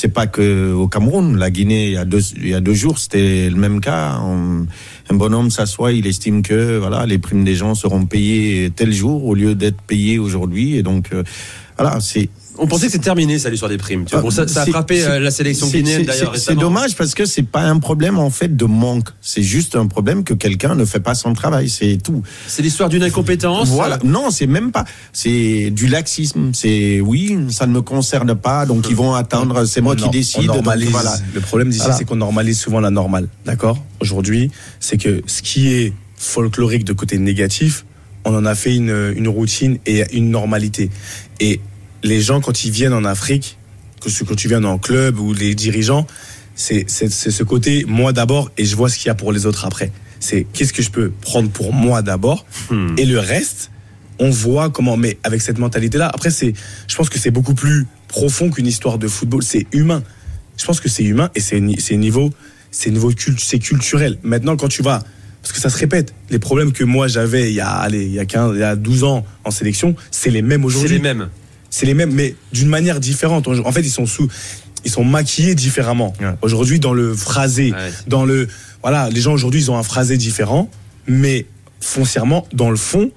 C'est 0.01 0.15
pas 0.15 0.29
que 0.29 0.73
au 0.73 0.87
Cameroun, 0.87 1.37
la 1.37 1.51
Guinée, 1.51 1.87
il 1.87 1.93
y 2.49 2.55
a 2.55 2.61
deux, 2.61 2.73
jours, 2.73 3.01
c'était 3.01 3.51
le 3.51 3.57
même 3.57 3.81
cas. 3.81 4.13
Un 5.11 5.15
bonhomme 5.15 5.51
s'assoit, 5.51 5.91
il 5.91 6.07
estime 6.07 6.43
que 6.43 6.79
voilà, 6.79 7.05
les 7.05 7.19
primes 7.19 7.43
des 7.43 7.57
gens 7.57 7.75
seront 7.75 8.07
payées 8.07 8.71
tel 8.71 8.93
jour 8.93 9.25
au 9.25 9.35
lieu 9.35 9.57
d'être 9.57 9.83
payées 9.83 10.21
aujourd'hui. 10.21 10.77
Et 10.77 10.85
donc, 10.85 11.09
euh, 11.13 11.25
voilà, 11.77 11.99
c'est 11.99 12.29
On 12.61 12.67
pensait 12.67 12.87
que 12.87 12.93
c'était 12.93 13.05
terminé, 13.05 13.39
ça, 13.39 13.51
l'histoire 13.51 13.71
des 13.71 13.79
primes. 13.79 14.05
Tu 14.05 14.13
vois. 14.13 14.23
Bon, 14.23 14.31
ça, 14.31 14.47
ça 14.49 14.63
a 14.63 14.65
C'est- 14.65 14.71
frappé 14.73 15.03
euh, 15.05 15.21
la 15.21 15.31
sélection 15.31 15.67
c'est- 15.69 15.79
guinéenne 15.79 16.05
d'ailleurs 16.05 16.37
c'est- 16.37 16.55
dommage 16.55 16.97
parce 16.97 17.15
que 17.15 17.25
c'est 17.25 17.43
pas 17.45 17.61
un 17.63 17.79
problème 17.79 18.19
en 18.19 18.31
fait 18.31 18.57
de 18.57 18.65
manque. 18.65 19.09
C'est 19.21 19.43
juste 19.43 19.77
un 19.77 19.87
problème 19.87 20.25
que 20.25 20.35
quelqu'un 20.35 20.75
ne 20.75 20.85
fait 20.85 21.01
pas 21.01 21.15
son 21.15 21.33
travail. 21.35 21.69
C'est 21.69 21.99
tout. 22.03 22.23
C'est 22.47 22.63
l'histoire 22.63 22.89
d'une 22.89 23.03
incompétence. 23.03 23.69
Voilà. 23.69 23.99
Non, 24.05 24.31
c'est 24.31 24.47
même 24.47 24.73
pas. 24.73 24.85
C'est 25.13 25.71
du 25.71 25.87
laxisme. 25.87 26.51
C'est 26.53 27.01
oui, 27.01 27.39
ça 27.51 27.67
ne 27.67 27.73
me 27.73 27.83
concerne 27.83 28.35
pas. 28.35 28.67
Donc 28.67 28.87
ils 28.91 28.97
vont 28.97 29.15
attendre. 29.15 29.65
C'est 29.65 29.81
moi 29.81 29.93
On 29.93 29.97
qui 29.97 30.05
on 30.05 30.11
décide. 30.11 30.47
donc 30.47 30.57
normalise. 30.57 30.91
voilà. 30.91 31.15
Le 31.35 31.41
problème 31.41 31.69
d'ici, 31.69 31.81
Voilà. 31.83 31.97
c'est 31.97 32.05
qu'on 32.05 32.17
normalise 32.17 32.59
souvent 32.59 32.81
la 32.81 32.91
normale. 32.91 33.29
D'accord? 33.47 33.79
Aujourd'hui, 34.01 34.51
c'est 34.81 34.97
que 34.97 35.23
ce 35.27 35.43
qui 35.43 35.69
est 35.73 35.93
folklorique 36.17 36.85
de 36.85 36.93
côté 36.93 37.19
négatif, 37.19 37.85
on 38.25 38.35
en 38.35 38.45
a 38.45 38.55
fait 38.55 38.75
une, 38.75 39.13
une 39.17 39.29
routine 39.29 39.79
et 39.87 40.05
une 40.17 40.31
normalité. 40.31 40.91
Et 41.41 41.61
les 42.03 42.21
gens, 42.21 42.41
quand 42.41 42.65
ils 42.65 42.71
viennent 42.71 42.93
en 42.95 43.05
Afrique, 43.05 43.59
que 44.01 44.11
ce 44.11 44.25
que 44.25 44.35
tu 44.35 44.49
viens 44.49 44.63
en 44.65 44.79
club 44.79 45.19
ou 45.19 45.33
les 45.35 45.55
dirigeants, 45.55 46.07
c'est 46.55 46.85
c'est- 46.89 47.11
c'est 47.11 47.31
ce 47.31 47.43
côté 47.43 47.85
moi 47.89 48.13
d'abord 48.13 48.51
et 48.57 48.65
je 48.65 48.77
vois 48.77 48.89
ce 48.89 48.97
qu'il 48.99 49.07
y 49.07 49.11
a 49.11 49.15
pour 49.15 49.33
les 49.33 49.47
autres 49.47 49.65
après. 49.65 49.91
C'est 50.21 50.47
qu'est-ce 50.53 50.73
que 50.73 50.83
je 50.83 50.91
peux 50.91 51.11
prendre 51.21 51.51
pour 51.51 51.73
moi 51.73 52.03
d'abord 52.03 52.45
Hmm. 52.71 52.95
et 52.97 53.05
le 53.05 53.19
reste, 53.19 53.71
on 54.19 54.31
voit 54.31 54.69
comment. 54.71 54.97
Mais 54.97 55.19
avec 55.23 55.41
cette 55.43 55.59
mentalité-là, 55.59 56.09
après, 56.13 56.31
c'est, 56.31 56.53
je 56.89 56.97
pense 56.97 57.09
que 57.09 57.19
c'est 57.19 57.31
beaucoup 57.31 57.55
plus 57.55 57.87
profond 58.09 58.51
qu'une 58.51 58.67
histoire 58.67 58.99
de 58.99 59.07
football. 59.09 59.43
C'est 59.43 59.67
humain. 59.73 60.03
Je 60.57 60.65
pense 60.65 60.81
que 60.81 60.89
c'est 60.89 61.05
humain 61.05 61.31
et 61.37 61.41
c'est 61.41 61.61
ni- 61.61 61.81
c'est 61.81 61.97
niveau, 61.97 62.31
c'est 62.73 62.91
niveau 62.91 63.13
c'est 63.39 63.59
culturel. 63.61 64.19
Maintenant, 64.25 64.57
quand 64.57 64.67
tu 64.69 64.83
vas, 64.83 65.05
parce 65.43 65.53
que 65.53 65.61
ça 65.61 65.71
se 65.71 65.79
répète, 65.79 66.13
les 66.31 66.41
problèmes 66.41 66.73
que 66.73 66.83
moi 66.83 67.07
j'avais 67.07 67.51
il 67.51 67.55
y 67.55 67.61
a, 67.61 67.69
allez, 67.71 68.05
il 68.07 68.13
y 68.13 68.19
a 68.19 68.25
15, 68.25 68.53
il 68.57 68.61
y 68.61 68.65
a 68.65 68.75
12 68.75 69.05
ans 69.05 69.25
en 69.45 69.51
sélection, 69.53 69.95
c'est 70.11 70.31
les 70.31 70.43
mêmes 70.43 70.63
C'est 70.63 70.67
aujourd'hui. 70.67 70.97
les 70.97 71.03
mêmes. 71.03 71.29
C'est 71.79 71.87
les 71.87 71.95
mêmes, 71.95 72.13
mais 72.13 72.35
d'une 72.53 72.67
manière 72.69 72.99
différente. 72.99 73.47
En 73.47 73.71
fait, 73.71 73.83
ils 73.83 73.89
sont 73.91 74.05
sous, 74.05 74.27
ils 74.85 74.91
sont 74.91 75.05
maquillés 75.05 75.55
différemment. 75.55 76.13
Ouais. 76.21 76.27
Aujourd'hui, 76.43 76.81
dans 76.81 76.93
le 76.93 77.15
phrasé, 77.15 77.71
Ouais. 77.71 77.93
dans 78.09 78.25
le, 78.25 78.49
voilà, 78.83 79.09
les 79.11 79.21
gens 79.21 79.33
aujourd'hui, 79.33 79.61
ils 79.61 79.71
ont 79.71 79.77
un 79.79 79.85
phrasé 79.85 80.17
différent, 80.17 80.69
mais 81.07 81.47
foncièrement, 81.81 82.49
dans 82.53 82.69
le 82.71 82.77
fond, 82.77 83.13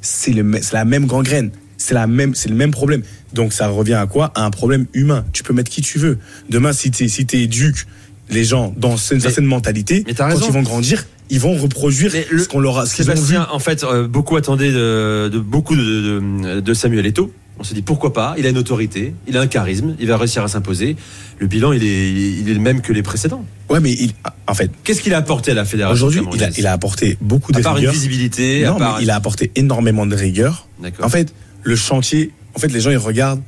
c'est 0.00 0.32
la 0.72 0.84
même 0.86 1.04
gangrène. 1.04 1.50
C'est 1.76 1.92
la 1.92 2.06
même, 2.06 2.34
c'est 2.34 2.48
le 2.48 2.54
même 2.54 2.70
problème. 2.70 3.02
Donc, 3.34 3.52
ça 3.52 3.68
revient 3.68 3.92
à 3.94 4.06
quoi? 4.06 4.32
À 4.34 4.46
un 4.46 4.50
problème 4.50 4.86
humain. 4.94 5.26
Tu 5.34 5.42
peux 5.42 5.52
mettre 5.52 5.70
qui 5.70 5.82
tu 5.82 5.98
veux. 5.98 6.16
Demain, 6.48 6.72
si 6.72 6.90
t'es, 6.90 7.08
si 7.08 7.26
t'es 7.26 7.42
éduques 7.42 7.86
les 8.30 8.44
gens 8.44 8.72
dans 8.78 8.96
une 8.96 9.20
certaine 9.20 9.44
mentalité, 9.44 10.04
mais 10.06 10.14
quand 10.14 10.30
ils 10.48 10.52
vont 10.54 10.62
grandir, 10.62 11.06
ils 11.28 11.38
vont 11.38 11.54
reproduire 11.54 12.10
le- 12.30 12.38
ce 12.44 12.48
qu'on 12.48 12.60
leur 12.60 12.78
a, 12.78 12.86
ce 12.86 13.02
ont 13.02 13.14
vu. 13.14 13.36
En 13.52 13.58
fait, 13.58 13.84
euh, 13.84 14.08
beaucoup 14.08 14.36
attendaient 14.36 14.72
de, 14.72 15.28
de 15.30 15.38
beaucoup 15.38 15.76
de, 15.76 15.82
de, 15.82 16.60
de 16.60 16.74
Samuel 16.74 17.04
Eto'o. 17.04 17.30
On 17.58 17.64
se 17.64 17.72
dit 17.72 17.82
pourquoi 17.82 18.12
pas? 18.12 18.34
Il 18.38 18.46
a 18.46 18.50
une 18.50 18.58
autorité, 18.58 19.14
il 19.26 19.36
a 19.36 19.40
un 19.40 19.46
charisme, 19.46 19.96
il 19.98 20.06
va 20.08 20.18
réussir 20.18 20.42
à 20.42 20.48
s'imposer. 20.48 20.94
Le 21.38 21.46
bilan, 21.46 21.72
il 21.72 21.82
est, 21.84 22.12
il 22.12 22.48
est 22.50 22.54
le 22.54 22.60
même 22.60 22.82
que 22.82 22.92
les 22.92 23.02
précédents. 23.02 23.44
Ouais, 23.70 23.80
mais 23.80 23.92
il, 23.92 24.12
en 24.46 24.54
fait, 24.54 24.70
Qu'est-ce 24.84 25.00
qu'il 25.00 25.14
a 25.14 25.18
apporté 25.18 25.52
à 25.52 25.54
la 25.54 25.64
fédération 25.64 25.94
aujourd'hui, 26.06 26.20
il 26.20 26.22
a, 26.22 26.26
camerounaise 26.28 26.58
il 26.58 26.66
a 26.66 26.72
apporté 26.72 27.16
beaucoup 27.20 27.52
de 27.52 27.58
à 27.58 27.62
part 27.62 27.78
une 27.78 27.88
visibilité, 27.90 28.64
à 28.66 28.70
Non, 28.72 28.76
part. 28.78 28.96
mais 28.98 29.04
il 29.04 29.10
a 29.10 29.16
apporté 29.16 29.50
énormément 29.56 30.04
de 30.06 30.14
rigueur. 30.14 30.68
En 31.02 31.08
fait, 31.08 31.32
le 31.62 31.76
chantier, 31.76 32.30
en 32.54 32.58
fait, 32.58 32.68
les 32.68 32.80
gens, 32.80 32.90
ils 32.90 32.96
regardent, 32.98 33.42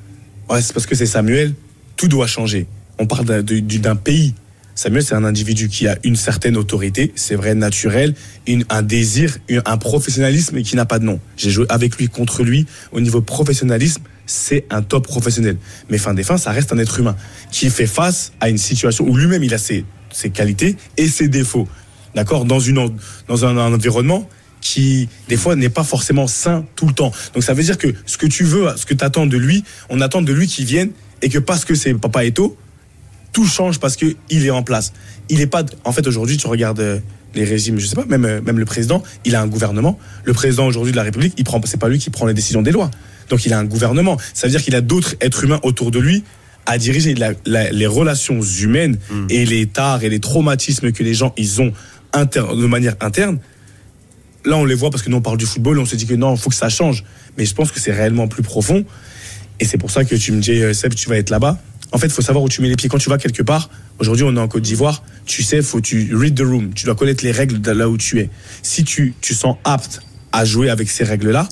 ouais, 0.49 0.63
c'est 0.63 0.73
parce 0.73 0.87
que 0.87 0.95
c'est 0.95 1.07
Samuel, 1.07 1.55
tout 1.97 2.09
doit 2.09 2.27
changer. 2.27 2.67
On 2.99 3.07
parle 3.07 3.27
d'un 3.27 3.97
pays. 3.97 4.35
Samuel, 4.79 5.03
c'est 5.03 5.17
un 5.17 5.25
individu 5.25 5.69
qui 5.69 5.89
a 5.89 5.99
une 6.05 6.15
certaine 6.15 6.57
autorité, 6.57 7.11
c'est 7.17 7.35
vrai, 7.35 7.57
naturel, 7.57 8.15
un 8.71 8.83
désir, 8.83 9.37
un 9.65 9.77
professionnalisme 9.77 10.63
qui 10.63 10.77
n'a 10.77 10.87
pas 10.87 11.01
de 11.01 11.05
nom. 11.05 11.19
J'ai 11.37 11.51
joué 11.51 11.67
avec 11.69 11.97
lui, 11.97 12.07
contre 12.07 12.45
lui. 12.45 12.65
Au 12.93 13.01
niveau 13.01 13.21
professionnalisme, 13.21 14.03
c'est 14.25 14.67
un 14.71 14.83
top 14.83 15.05
professionnel. 15.09 15.57
Mais 15.91 15.99
fin 15.99 16.15
des 16.15 16.23
fins, 16.23 16.39
ça 16.39 16.53
reste 16.53 16.73
un 16.73 16.79
être 16.79 17.01
humain 17.01 17.17
qui 17.51 17.71
fait 17.71 17.89
face 17.89 18.31
à 18.39 18.51
une 18.51 18.57
situation 18.57 19.05
où 19.05 19.17
lui-même, 19.17 19.43
il 19.43 19.53
a 19.53 19.59
ses, 19.59 19.85
ses 20.13 20.31
qualités 20.31 20.77
et 20.97 21.09
ses 21.09 21.27
défauts. 21.27 21.67
D'accord? 22.15 22.45
Dans, 22.45 22.61
dans 23.27 23.45
un, 23.47 23.59
un 23.59 23.75
environnement 23.75 24.29
qui, 24.61 25.09
des 25.29 25.37
fois, 25.37 25.57
n'est 25.57 25.71
pas 25.71 25.83
forcément 25.83 26.29
sain 26.29 26.65
tout 26.77 26.87
le 26.87 26.95
temps. 26.95 27.11
Donc 27.35 27.43
ça 27.43 27.53
veut 27.53 27.65
dire 27.65 27.79
que 27.79 27.93
ce 28.07 28.17
que 28.17 28.27
tu 28.27 28.45
veux, 28.45 28.69
ce 28.77 28.87
que 28.87 28.95
tu 28.95 29.05
attends 29.05 29.27
de 29.27 29.39
lui, 29.39 29.65
on 29.91 30.01
attend 30.01 30.23
de 30.23 30.33
lui 30.33 30.47
qu'il 30.47 30.67
vienne 30.67 30.93
et 31.21 31.31
que 31.31 31.41
parce 31.41 31.65
que 31.65 31.75
c'est 31.75 31.95
Papa 31.95 32.25
Eto, 32.25 32.57
tout 33.33 33.47
change 33.47 33.79
parce 33.81 33.97
que 33.97 34.07
il 34.31 34.47
est 34.47 34.51
en 34.51 34.63
place. 34.63 34.93
Il 35.29 35.41
est 35.41 35.47
pas. 35.47 35.65
En 35.85 35.93
fait, 35.93 36.07
aujourd'hui, 36.07 36.37
tu 36.37 36.47
regardes 36.47 36.81
euh, 36.81 36.99
les 37.35 37.45
régimes, 37.45 37.79
je 37.79 37.87
sais 37.87 37.95
pas, 37.97 38.07
même 38.07 38.25
euh, 38.25 38.41
même 38.41 38.59
le 38.59 38.65
président, 38.65 39.03
il 39.25 39.35
a 39.37 39.41
un 39.43 39.47
gouvernement. 39.47 39.99
Le 40.25 40.33
président 40.33 40.67
aujourd'hui 40.67 40.93
de 40.93 40.97
la 40.97 41.03
République, 41.03 41.35
il 41.37 41.45
prend, 41.45 41.61
c'est 41.65 41.79
pas 41.81 41.89
lui 41.89 41.99
qui 41.99 42.11
prend 42.11 42.27
les 42.27 42.35
décisions 42.35 42.63
des 42.63 42.73
lois. 42.73 42.91
Donc 43.29 43.45
il 43.45 43.53
a 43.53 43.59
un 43.59 43.65
gouvernement. 43.65 44.17
Ça 44.35 44.47
veut 44.47 44.51
dire 44.51 44.63
qu'il 44.63 44.75
a 44.75 44.81
d'autres 44.81 45.15
êtres 45.21 45.45
humains 45.45 45.61
autour 45.63 45.91
de 45.91 45.99
lui 45.99 46.25
à 46.65 46.79
diriger 46.79 47.15
la- 47.15 47.33
la- 47.47 47.71
les 47.71 47.87
relations 47.87 48.41
humaines 48.43 48.99
et 49.31 49.45
les 49.45 49.67
tares 49.67 50.03
et 50.05 50.09
les 50.09 50.21
traumatismes 50.21 50.93
que 50.93 51.03
les 51.03 51.15
gens 51.15 51.33
ils 51.37 51.61
ont 51.63 51.73
de 52.15 52.67
manière 52.67 52.95
interne. 53.01 53.39
Là, 54.45 54.57
on 54.57 54.65
les 54.65 54.75
voit 54.75 54.91
parce 54.91 55.03
que 55.03 55.11
nous 55.11 55.19
on 55.19 55.21
parle 55.23 55.37
du 55.37 55.47
football, 55.47 55.77
et 55.79 55.81
on 55.81 55.85
se 55.87 55.97
dit 55.97 56.07
que 56.07 56.15
non, 56.15 56.35
il 56.35 56.41
faut 56.41 56.49
que 56.51 56.57
ça 56.57 56.69
change. 56.71 57.05
Mais 57.37 57.45
je 57.45 57.55
pense 57.55 57.71
que 57.71 57.81
c'est 57.81 57.93
réellement 57.93 58.29
plus 58.29 58.43
profond. 58.43 58.85
Et 59.61 59.65
c'est 59.65 59.77
pour 59.79 59.91
ça 59.91 60.05
que 60.05 60.15
tu 60.15 60.33
me 60.33 60.41
dis, 60.41 60.63
euh, 60.63 60.73
Seb, 60.73 60.95
tu 60.95 61.09
vas 61.09 61.17
être 61.19 61.31
là-bas. 61.31 61.59
En 61.93 61.99
fait, 61.99 62.07
il 62.07 62.13
faut 62.13 62.23
savoir 62.23 62.45
où 62.45 62.49
tu 62.49 62.61
mets 62.61 62.69
les 62.69 62.77
pieds. 62.77 62.89
Quand 62.89 62.99
tu 62.99 63.09
vas 63.09 63.17
quelque 63.19 63.43
part, 63.43 63.71
aujourd'hui, 63.99 64.25
on 64.25 64.37
est 64.37 64.41
en 64.41 64.49
Côte 64.49 64.63
d'Ivoire, 64.63 65.03
tu 65.25 65.43
sais, 65.43 65.63
faut 65.63 65.81
tu 65.81 66.15
read 66.15 66.35
the 66.37 66.43
room. 66.45 66.73
Tu 66.75 66.85
dois 66.85 66.95
connaître 66.95 67.25
les 67.25 67.33
règles 67.33 67.61
de 67.61 67.71
là 67.71 67.89
où 67.89 67.97
tu 67.97 68.19
es. 68.21 68.29
Si 68.63 68.85
tu, 68.85 69.15
tu 69.21 69.35
sens 69.35 69.57
apte 69.65 70.01
à 70.33 70.45
jouer 70.45 70.69
avec 70.69 70.91
ces 70.91 71.05
règles-là, 71.05 71.49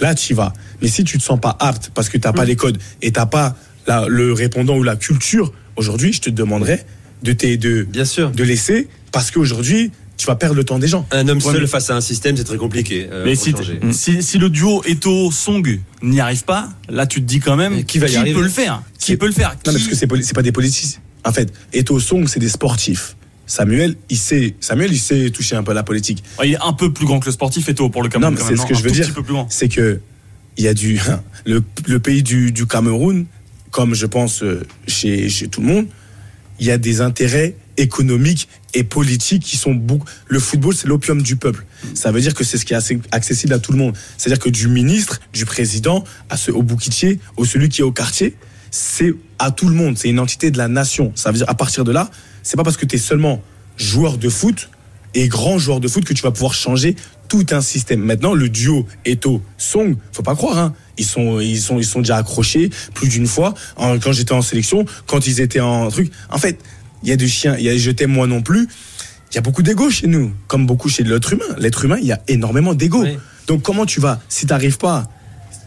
là, 0.00 0.14
tu 0.14 0.32
y 0.32 0.36
vas. 0.36 0.52
Mais 0.82 0.88
si 0.88 1.02
tu 1.04 1.16
te 1.18 1.22
sens 1.22 1.40
pas 1.40 1.56
apte 1.60 1.90
parce 1.94 2.08
que 2.10 2.18
tu 2.18 2.26
n'as 2.26 2.32
pas 2.34 2.44
les 2.44 2.56
codes 2.56 2.78
et 3.00 3.10
tu 3.12 3.18
n'as 3.18 3.26
pas 3.26 3.56
la- 3.86 4.06
le 4.08 4.32
répondant 4.34 4.76
ou 4.76 4.82
la 4.82 4.96
culture, 4.96 5.52
aujourd'hui, 5.76 6.12
je 6.12 6.20
te 6.20 6.30
demanderais 6.30 6.84
de, 7.22 7.32
de, 7.32 7.82
Bien 7.84 8.04
sûr. 8.04 8.30
de 8.30 8.44
laisser 8.44 8.88
parce 9.12 9.30
qu'aujourd'hui, 9.30 9.92
tu 10.20 10.26
vas 10.26 10.36
perdre 10.36 10.54
le 10.54 10.64
temps 10.64 10.78
des 10.78 10.86
gens. 10.86 11.06
Un 11.12 11.26
homme 11.28 11.38
Ouais, 11.38 11.52
seul 11.52 11.62
mais- 11.62 11.66
face 11.66 11.88
à 11.88 11.96
un 11.96 12.00
système, 12.02 12.36
c'est 12.36 12.44
très 12.44 12.58
compliqué. 12.58 13.08
euh, 13.10 13.24
Mais 13.24 13.34
si, 13.34 13.54
si, 13.92 14.22
si 14.22 14.38
le 14.38 14.50
duo 14.50 14.82
Eto-Song 14.84 15.80
n'y 16.02 16.20
arrive 16.20 16.44
pas, 16.44 16.68
là 16.90 17.06
tu 17.06 17.20
te 17.22 17.26
dis 17.26 17.40
quand 17.40 17.56
même 17.56 17.74
Mais 17.76 17.84
qui 17.84 17.98
va 17.98 18.06
y 18.08 18.16
arriver 18.16 18.34
peut 18.36 18.42
le 18.42 18.50
faire? 18.50 18.82
Qui 18.98 19.16
peut 19.16 19.26
le 19.26 19.32
faire? 19.32 19.50
Non, 19.66 19.72
Qui- 19.72 19.78
parce 19.78 19.86
que 19.88 19.94
c'est 20.22 20.34
pas 20.34 20.42
des 20.42 20.52
politiciens. 20.52 21.00
En 21.24 21.32
fait, 21.32 21.52
Eto 21.72 21.98
Song, 22.00 22.26
c'est 22.28 22.40
des 22.40 22.48
sportifs. 22.50 23.16
Samuel, 23.46 23.96
il 24.10 24.16
sait, 24.18 24.54
Samuel, 24.60 24.92
il 24.92 24.98
sait 25.00 25.30
toucher 25.30 25.56
un 25.56 25.62
peu 25.62 25.72
à 25.72 25.74
la 25.74 25.82
politique. 25.82 26.22
Ouais, 26.38 26.48
Il 26.50 26.52
est 26.54 26.58
un 26.62 26.72
peu 26.74 26.92
plus 26.92 27.06
grand 27.06 27.18
que 27.18 27.26
le 27.26 27.32
sportif, 27.32 27.68
Eto, 27.68 27.88
pour 27.88 28.02
le 28.02 28.08
Cameroun. 28.10 28.34
Non, 28.34 28.40
c'est 28.46 28.56
ce 28.56 28.66
que 28.66 28.74
un 28.74 28.78
je 28.78 28.82
veux 28.84 28.90
dire. 28.90 29.08
C'est 29.48 29.68
que 29.68 30.00
il 30.56 30.64
y 30.64 30.68
a 30.68 30.74
du 30.74 31.00
le, 31.46 31.62
le 31.86 31.98
pays 31.98 32.22
du, 32.22 32.52
du 32.52 32.66
Cameroun, 32.66 33.24
comme 33.70 33.94
je 33.94 34.04
pense 34.06 34.42
euh, 34.42 34.62
chez, 34.86 35.28
chez 35.30 35.48
tout 35.48 35.62
le 35.62 35.66
monde, 35.66 35.86
il 36.60 36.66
y 36.66 36.70
a 36.70 36.76
des 36.78 37.00
intérêts 37.00 37.56
économiques 37.80 38.48
et 38.74 38.84
politiques 38.84 39.42
qui 39.42 39.56
sont 39.56 39.74
beaucoup. 39.74 40.06
Le 40.28 40.38
football, 40.38 40.74
c'est 40.74 40.86
l'opium 40.86 41.22
du 41.22 41.36
peuple. 41.36 41.64
Ça 41.94 42.12
veut 42.12 42.20
dire 42.20 42.34
que 42.34 42.44
c'est 42.44 42.58
ce 42.58 42.64
qui 42.64 42.74
est 42.74 42.76
assez 42.76 43.00
accessible 43.10 43.52
à 43.52 43.58
tout 43.58 43.72
le 43.72 43.78
monde. 43.78 43.96
C'est-à-dire 44.16 44.42
que 44.42 44.50
du 44.50 44.68
ministre, 44.68 45.20
du 45.32 45.44
président, 45.44 46.04
au 46.48 46.62
bouquetier, 46.62 47.18
au 47.36 47.44
celui 47.44 47.68
qui 47.68 47.80
est 47.80 47.84
au 47.84 47.92
quartier, 47.92 48.36
c'est 48.70 49.14
à 49.38 49.50
tout 49.50 49.68
le 49.68 49.74
monde. 49.74 49.98
C'est 49.98 50.08
une 50.08 50.20
entité 50.20 50.50
de 50.50 50.58
la 50.58 50.68
nation. 50.68 51.12
Ça 51.14 51.30
veut 51.30 51.38
dire 51.38 51.48
à 51.48 51.54
partir 51.54 51.84
de 51.84 51.92
là, 51.92 52.10
c'est 52.42 52.56
pas 52.56 52.62
parce 52.62 52.76
que 52.76 52.86
tu 52.86 52.96
es 52.96 52.98
seulement 52.98 53.42
joueur 53.76 54.18
de 54.18 54.28
foot 54.28 54.70
et 55.14 55.26
grand 55.26 55.58
joueur 55.58 55.80
de 55.80 55.88
foot 55.88 56.04
que 56.04 56.14
tu 56.14 56.22
vas 56.22 56.30
pouvoir 56.30 56.54
changer 56.54 56.94
tout 57.28 57.46
un 57.50 57.60
système. 57.60 58.00
Maintenant, 58.00 58.34
le 58.34 58.48
duo 58.48 58.86
Eto 59.04 59.42
Song, 59.56 59.96
faut 60.12 60.22
pas 60.22 60.34
croire, 60.34 60.58
hein. 60.58 60.74
Ils 60.98 61.04
sont, 61.04 61.40
ils 61.40 61.60
sont, 61.60 61.78
ils 61.78 61.84
sont 61.84 62.00
déjà 62.00 62.16
accrochés 62.16 62.70
plus 62.92 63.08
d'une 63.08 63.26
fois. 63.26 63.54
Quand 63.76 64.12
j'étais 64.12 64.32
en 64.32 64.42
sélection, 64.42 64.84
quand 65.06 65.26
ils 65.26 65.40
étaient 65.40 65.60
en 65.60 65.88
truc. 65.88 66.12
En 66.28 66.38
fait, 66.38 66.58
il 67.02 67.08
y 67.08 67.12
a 67.12 67.16
du 67.16 67.28
chien, 67.28 67.56
il 67.58 67.64
y 67.64 67.68
a 67.68 67.76
je 67.76 67.90
t'aime 67.90 68.12
moi 68.12 68.26
non 68.26 68.42
plus. 68.42 68.68
Il 69.32 69.36
y 69.36 69.38
a 69.38 69.42
beaucoup 69.42 69.62
d'ego 69.62 69.90
chez 69.90 70.06
nous, 70.08 70.32
comme 70.48 70.66
beaucoup 70.66 70.88
chez 70.88 71.04
l'être 71.04 71.32
humain. 71.32 71.44
L'être 71.58 71.84
humain, 71.84 71.98
il 72.00 72.06
y 72.06 72.12
a 72.12 72.20
énormément 72.28 72.74
d'ego. 72.74 73.02
Oui. 73.02 73.16
Donc 73.46 73.62
comment 73.62 73.86
tu 73.86 74.00
vas, 74.00 74.20
si 74.28 74.46
t'arrives 74.46 74.78
pas, 74.78 75.04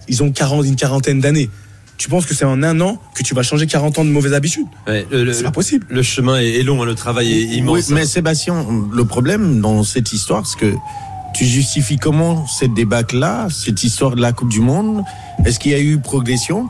ils 0.10 0.22
ont 0.22 0.32
40, 0.32 0.66
une 0.66 0.76
quarantaine 0.76 1.22
d'années. 1.22 1.50
Tu 1.98 2.10
penses 2.10 2.26
que 2.26 2.34
c'est 2.34 2.44
en 2.44 2.62
un 2.64 2.82
an 2.82 3.00
que 3.16 3.24
tu 3.24 3.34
vas 3.36 3.44
changer 3.44 3.68
40 3.68 4.00
ans 4.00 4.06
de 4.06 4.10
mauvaises 4.10 4.34
habitudes? 4.34 4.66
Ouais, 4.88 5.06
C'est 5.32 5.44
pas 5.44 5.52
possible. 5.52 5.86
le 5.90 6.02
chemin 6.04 6.40
est, 6.40 6.64
long, 6.64 6.82
hein, 6.82 6.86
le 6.86 6.96
travail 6.96 7.32
est 7.32 7.44
immense. 7.56 7.88
Oui, 7.88 7.94
mais 7.94 8.06
Sébastien, 8.06 8.66
le 8.92 9.06
problème 9.06 9.62
dans 9.62 9.84
cette 9.84 10.12
histoire, 10.12 10.46
c'est 10.46 10.58
que 10.60 10.74
tu 11.34 11.46
justifies 11.46 11.98
comment 11.98 12.46
cette 12.48 12.74
débâcle-là, 12.74 13.48
cette 13.50 13.84
histoire 13.84 14.16
de 14.16 14.22
la 14.22 14.34
Coupe 14.34 14.50
du 14.50 14.60
Monde 14.60 15.04
Est-ce 15.46 15.60
qu'il 15.60 15.72
y 15.72 15.76
a 15.76 15.80
eu 15.80 16.00
progression? 16.00 16.68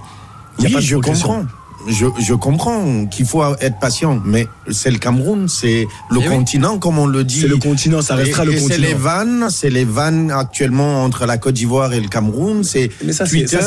Il 0.60 0.64
y 0.64 0.66
a 0.66 0.68
Oui, 0.68 0.74
pas 0.76 0.80
de 0.82 0.86
je 0.86 0.94
progression. 0.96 1.28
comprends. 1.28 1.46
Je, 1.88 2.06
je 2.20 2.34
comprends 2.34 3.06
qu'il 3.08 3.26
faut 3.26 3.44
être 3.60 3.78
patient, 3.80 4.22
mais 4.24 4.48
c'est 4.72 4.90
le 4.92 4.98
Cameroun, 5.00 5.50
c'est 5.50 5.86
le 6.12 6.20
Eh 6.22 6.28
oui. 6.30 6.36
continent, 6.36 6.78
comme 6.80 6.98
on 6.98 7.06
le 7.06 7.24
dit. 7.26 7.42
C'est 7.42 7.48
le 7.48 7.58
continent, 7.58 8.02
ça 8.02 8.16
restera 8.16 8.44
Et- 8.44 8.46
le 8.48 8.54
et 8.54 8.60
C'est 8.60 8.78
les 8.78 8.94
continent. 8.94 9.00
vannes, 9.00 9.48
c'est 9.50 9.70
les 9.70 9.84
vannes 9.84 10.32
actuellement 10.32 11.04
entre 11.04 11.26
la 11.26 11.38
Côte 11.38 11.56
d'Ivoire 11.56 11.92
et 11.94 12.00
le 12.00 12.08
Cameroun. 12.08 12.64
C'est 12.64 12.90
Twitter, 13.28 13.60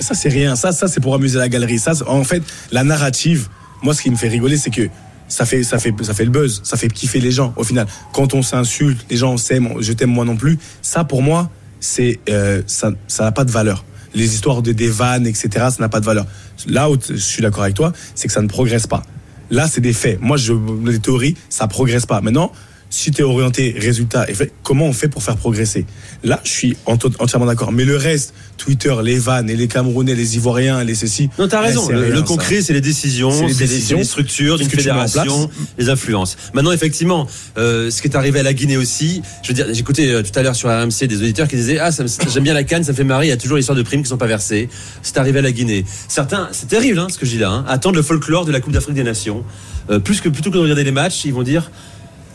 ça, 0.00 0.14
c'est 0.14 0.28
rien. 0.28 0.56
Ça, 0.56 0.72
ça, 0.72 0.88
c'est 0.88 1.00
pour 1.00 1.14
amuser 1.14 1.38
la 1.38 1.48
galerie. 1.48 1.78
Ça, 1.78 1.92
en 2.08 2.24
fait, 2.24 2.42
la 2.72 2.82
narrative, 2.82 3.48
moi, 3.82 3.94
ce 3.94 4.02
qui 4.02 4.10
me 4.10 4.16
fait 4.16 4.28
rigoler, 4.28 4.56
c'est 4.56 4.70
que 4.70 4.88
ça 5.28 5.44
fait, 5.44 5.62
ça 5.62 5.78
fait, 5.78 5.94
ça 6.02 6.12
fait 6.12 6.24
le 6.24 6.30
buzz. 6.32 6.60
Ça 6.64 6.76
fait 6.76 6.88
kiffer 6.88 7.20
les 7.20 7.30
gens, 7.30 7.52
au 7.56 7.62
final. 7.62 7.86
Quand 8.12 8.34
on 8.34 8.42
s'insulte, 8.42 9.06
les 9.10 9.16
gens 9.16 9.36
s'aiment, 9.36 9.74
je 9.80 9.92
t'aime 9.92 10.10
moi 10.10 10.24
non 10.24 10.36
plus. 10.36 10.58
Ça, 10.82 11.04
pour 11.04 11.22
moi, 11.22 11.48
c'est, 11.78 12.18
euh, 12.28 12.62
ça, 12.66 12.90
ça 13.06 13.22
n'a 13.24 13.32
pas 13.32 13.44
de 13.44 13.50
valeur. 13.52 13.84
Les 14.14 14.34
histoires 14.34 14.62
de 14.62 14.72
des 14.72 14.88
vannes, 14.88 15.26
etc., 15.26 15.48
ça 15.70 15.76
n'a 15.78 15.88
pas 15.88 16.00
de 16.00 16.06
valeur. 16.06 16.26
Là 16.66 16.90
où 16.90 16.96
je 17.00 17.14
suis 17.14 17.42
d'accord 17.42 17.62
avec 17.62 17.76
toi, 17.76 17.92
c'est 18.14 18.28
que 18.28 18.34
ça 18.34 18.42
ne 18.42 18.48
progresse 18.48 18.86
pas. 18.86 19.02
Là, 19.50 19.66
c'est 19.66 19.80
des 19.80 19.92
faits. 19.92 20.20
Moi, 20.20 20.36
je, 20.36 20.52
les 20.84 20.98
théories, 21.00 21.36
ça 21.48 21.66
progresse 21.66 22.06
pas. 22.06 22.20
Maintenant, 22.20 22.52
si 22.92 23.12
tu 23.12 23.20
es 23.22 23.24
orienté 23.24 23.74
résultat, 23.78 24.28
et 24.28 24.34
fait, 24.34 24.52
comment 24.64 24.86
on 24.86 24.92
fait 24.92 25.08
pour 25.08 25.22
faire 25.22 25.36
progresser 25.36 25.86
Là, 26.24 26.40
je 26.44 26.50
suis 26.50 26.76
enti- 26.86 27.14
entièrement 27.20 27.46
d'accord. 27.46 27.70
Mais 27.70 27.84
le 27.84 27.96
reste, 27.96 28.34
Twitter, 28.58 28.92
les 29.02 29.18
vannes, 29.18 29.48
et 29.48 29.54
les 29.56 29.68
Camerounais, 29.68 30.14
les 30.16 30.36
Ivoiriens, 30.36 30.82
les 30.82 30.96
ceci. 30.96 31.30
Non, 31.38 31.46
t'as 31.48 31.60
raison. 31.60 31.88
Le, 31.88 31.98
rien, 32.00 32.08
le 32.10 32.16
ça. 32.16 32.22
concret, 32.22 32.60
c'est 32.62 32.72
les 32.72 32.80
décisions, 32.80 33.30
C'est 33.30 33.64
les 33.64 33.66
les, 33.66 33.96
les 33.98 34.04
structures 34.04 34.58
d'une 34.58 34.68
fédération, 34.68 35.48
les 35.78 35.88
influences. 35.88 36.36
Maintenant, 36.52 36.72
effectivement, 36.72 37.26
euh, 37.58 37.90
ce 37.90 38.02
qui 38.02 38.08
est 38.08 38.16
arrivé 38.16 38.40
à 38.40 38.42
la 38.42 38.52
Guinée 38.52 38.76
aussi, 38.76 39.22
je 39.42 39.48
veux 39.48 39.54
dire, 39.54 39.66
j'écoutais 39.72 40.08
euh, 40.08 40.22
tout 40.22 40.36
à 40.36 40.42
l'heure 40.42 40.56
sur 40.56 40.68
RMC 40.68 41.06
des 41.06 41.16
auditeurs 41.16 41.46
qui 41.48 41.56
disaient 41.56 41.78
Ah, 41.78 41.90
j'aime 42.32 42.42
bien 42.44 42.54
la 42.54 42.64
canne, 42.64 42.82
ça 42.82 42.90
me 42.92 42.96
fait 42.96 43.04
marrer, 43.04 43.26
il 43.26 43.30
y 43.30 43.32
a 43.32 43.36
toujours 43.36 43.56
l'histoire 43.56 43.78
de 43.78 43.82
primes 43.82 44.02
qui 44.02 44.08
sont 44.08 44.18
pas 44.18 44.26
versées. 44.26 44.68
C'est 45.02 45.16
arrivé 45.16 45.38
à 45.38 45.42
la 45.42 45.52
Guinée. 45.52 45.84
Certains, 46.08 46.48
c'est 46.50 46.68
terrible 46.68 46.98
hein, 46.98 47.06
ce 47.08 47.18
que 47.18 47.24
je 47.24 47.30
dis 47.30 47.38
là, 47.38 47.50
hein, 47.50 47.64
attendent 47.68 47.94
le 47.96 48.02
folklore 48.02 48.44
de 48.44 48.52
la 48.52 48.60
Coupe 48.60 48.72
d'Afrique 48.72 48.94
des 48.96 49.04
Nations. 49.04 49.44
Euh, 49.90 50.00
plus 50.00 50.20
que 50.20 50.28
plutôt 50.28 50.50
que 50.50 50.56
de 50.56 50.60
regarder 50.60 50.84
les 50.84 50.90
matchs, 50.92 51.24
ils 51.24 51.32
vont 51.32 51.42
dire 51.44 51.70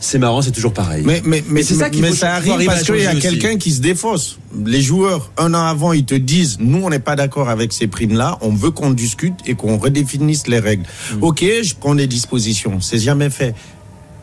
C'est 0.06 0.20
marrant, 0.20 0.44
c'est 0.44 0.52
toujours 0.52 0.72
pareil. 0.74 1.02
Mais, 1.04 1.24
mais, 1.26 1.44
mais, 1.50 1.64
c'est 1.64 1.74
ça 1.74 1.90
qu'il 1.90 2.02
mais 2.04 2.10
faut- 2.10 2.16
ça 2.16 2.36
arrive 2.36 2.64
parce 2.66 2.84
qu'il 2.84 2.98
y 3.02 3.08
a 3.08 3.16
quelqu'un 3.16 3.58
qui 3.58 3.72
se 3.72 3.82
défausse. 3.82 4.38
Les 4.64 4.80
joueurs, 4.82 5.32
un 5.38 5.54
an 5.56 5.66
avant, 5.66 5.94
ils 5.94 6.06
te 6.06 6.14
disent, 6.14 6.58
nous, 6.60 6.84
on 6.84 6.92
n'est 6.92 7.00
pas 7.00 7.16
d'accord 7.16 7.50
avec 7.50 7.74
ces 7.74 7.88
primes-là, 7.88 8.38
on 8.42 8.52
veut 8.54 8.70
qu'on 8.70 8.92
discute 8.92 9.34
et 9.48 9.56
qu'on 9.56 9.80
redéfinisse 9.80 10.46
les 10.46 10.60
règles. 10.60 10.84
Mm. 11.16 11.24
Ok, 11.24 11.40
je 11.64 11.74
prends 11.74 11.96
des 11.96 12.06
dispositions. 12.06 12.82
C'est 12.82 13.00
jamais 13.00 13.32
fait. 13.32 13.56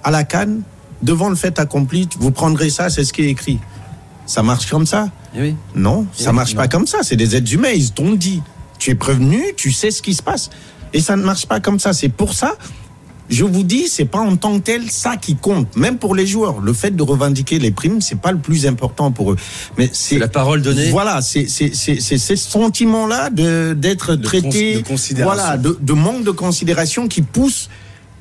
À 0.05 0.13
la 0.13 0.23
Cannes, 0.23 0.63
devant 1.03 1.29
le 1.29 1.35
fait 1.37 1.59
accompli, 1.59 2.09
vous 2.17 2.31
prendrez 2.31 2.71
ça, 2.71 2.89
c'est 2.89 3.03
ce 3.03 3.13
qui 3.13 3.23
est 3.23 3.31
écrit. 3.31 3.59
Ça 4.25 4.45
marche 4.45 4.67
comme 4.71 4.87
ça 4.87 5.09
Eh 5.37 5.41
oui. 5.41 5.57
Non, 5.75 6.07
ça 6.13 6.31
Oui, 6.31 6.37
marche 6.37 6.55
non. 6.55 6.61
pas 6.61 6.69
comme 6.69 6.87
ça. 6.87 6.99
C'est 7.03 7.17
des 7.17 7.35
êtres 7.35 7.53
humains, 7.53 7.73
ils 7.75 7.91
t'ont 7.91 8.13
dit. 8.13 8.41
Tu 8.79 8.91
es 8.91 8.95
prévenu, 8.95 9.43
tu 9.57 9.73
sais 9.73 9.91
ce 9.91 10.01
qui 10.01 10.15
se 10.15 10.23
passe. 10.23 10.49
Et 10.93 11.01
ça 11.01 11.17
ne 11.17 11.25
marche 11.25 11.47
pas 11.47 11.59
comme 11.59 11.81
ça. 11.81 11.93
C'est 11.93 12.09
pour 12.09 12.35
ça, 12.35 12.55
je 13.33 13.45
vous 13.45 13.63
dis, 13.65 13.89
c'est 13.89 14.05
pas 14.05 14.21
en 14.21 14.37
tant 14.37 14.59
que 14.59 14.65
tel 14.65 14.91
ça 14.91 15.17
qui 15.17 15.35
compte. 15.37 15.75
Même 15.77 15.97
pour 15.99 16.15
les 16.15 16.27
joueurs, 16.27 16.61
le 16.61 16.73
fait 16.73 16.95
de 16.95 17.03
revendiquer 17.03 17.59
les 17.59 17.71
primes, 17.73 18.01
c'est 18.01 18.21
pas 18.21 18.31
le 18.31 18.39
plus 18.39 18.67
important 18.67 19.11
pour 19.11 19.33
eux. 19.33 19.37
Mais 19.79 19.91
c'est 19.93 20.19
la 20.19 20.29
parole 20.29 20.63
donnée. 20.63 20.91
Voilà, 20.91 21.21
c'est 21.23 21.49
c'est 21.49 21.73
ces 21.75 22.37
sentiments-là 22.37 23.31
de 23.31 23.75
d'être 23.77 24.15
De 24.17 24.23
traité, 24.23 24.75
cons- 24.75 24.79
de 24.81 24.85
considération. 24.87 25.35
voilà, 25.43 25.57
de, 25.57 25.79
de 25.81 25.93
manque 25.93 26.23
de 26.25 26.31
considération 26.31 27.09
qui 27.09 27.23
pousse 27.23 27.69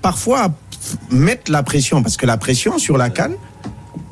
parfois 0.01 0.45
à 0.45 0.53
mettre 1.11 1.51
la 1.51 1.61
pression, 1.61 2.01
parce 2.01 2.17
que 2.17 2.25
la 2.25 2.37
pression 2.37 2.79
sur 2.79 2.97
la 2.97 3.09
canne, 3.11 3.35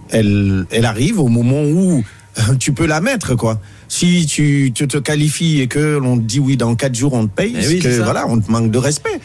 elle, 0.09 0.65
elle 0.71 0.85
arrive 0.85 1.19
au 1.19 1.27
moment 1.27 1.63
où 1.63 2.03
euh, 2.37 2.55
tu 2.59 2.73
peux 2.73 2.85
la 2.85 3.01
mettre, 3.01 3.35
quoi. 3.35 3.59
Si 3.87 4.25
tu, 4.27 4.71
tu 4.75 4.87
te 4.87 4.97
qualifies 4.97 5.61
et 5.61 5.67
que 5.67 5.97
l'on 5.97 6.15
te 6.17 6.21
dit 6.23 6.39
oui, 6.39 6.57
dans 6.57 6.75
quatre 6.75 6.93
jours 6.95 7.13
on 7.13 7.25
te 7.25 7.33
paye, 7.33 7.55
Eh 7.57 7.61
c'est 7.61 7.67
oui, 7.69 7.79
que 7.79 8.01
voilà, 8.03 8.27
on 8.27 8.39
te 8.39 8.51
manque 8.51 8.69
de 8.69 8.77
respect. 8.77 9.19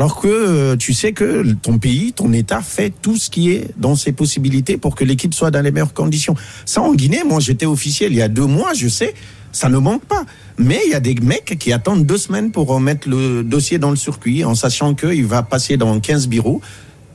Alors 0.00 0.18
que 0.18 0.28
euh, 0.28 0.76
tu 0.76 0.94
sais 0.94 1.12
que 1.12 1.52
ton 1.60 1.76
pays, 1.76 2.14
ton 2.14 2.32
État 2.32 2.62
fait 2.62 2.90
tout 3.02 3.16
ce 3.16 3.28
qui 3.28 3.50
est 3.50 3.68
dans 3.76 3.96
ses 3.96 4.12
possibilités 4.12 4.78
pour 4.78 4.94
que 4.94 5.04
l'équipe 5.04 5.34
soit 5.34 5.50
dans 5.50 5.60
les 5.60 5.70
meilleures 5.70 5.92
conditions. 5.92 6.34
Ça, 6.64 6.80
en 6.80 6.94
Guinée, 6.94 7.20
moi 7.22 7.38
j'étais 7.38 7.66
officiel 7.66 8.10
il 8.10 8.16
y 8.16 8.22
a 8.22 8.28
deux 8.28 8.46
mois, 8.46 8.72
je 8.72 8.88
sais, 8.88 9.12
ça 9.52 9.68
ne 9.68 9.76
manque 9.76 10.06
pas. 10.06 10.24
Mais 10.56 10.80
il 10.86 10.92
y 10.92 10.94
a 10.94 11.00
des 11.00 11.14
mecs 11.16 11.58
qui 11.58 11.70
attendent 11.70 12.06
deux 12.06 12.16
semaines 12.16 12.50
pour 12.50 12.66
remettre 12.68 13.10
le 13.10 13.42
dossier 13.42 13.76
dans 13.76 13.90
le 13.90 13.96
circuit 13.96 14.42
en 14.42 14.54
sachant 14.54 14.94
qu'il 14.94 15.26
va 15.26 15.42
passer 15.42 15.76
dans 15.76 16.00
15 16.00 16.28
bureaux 16.28 16.62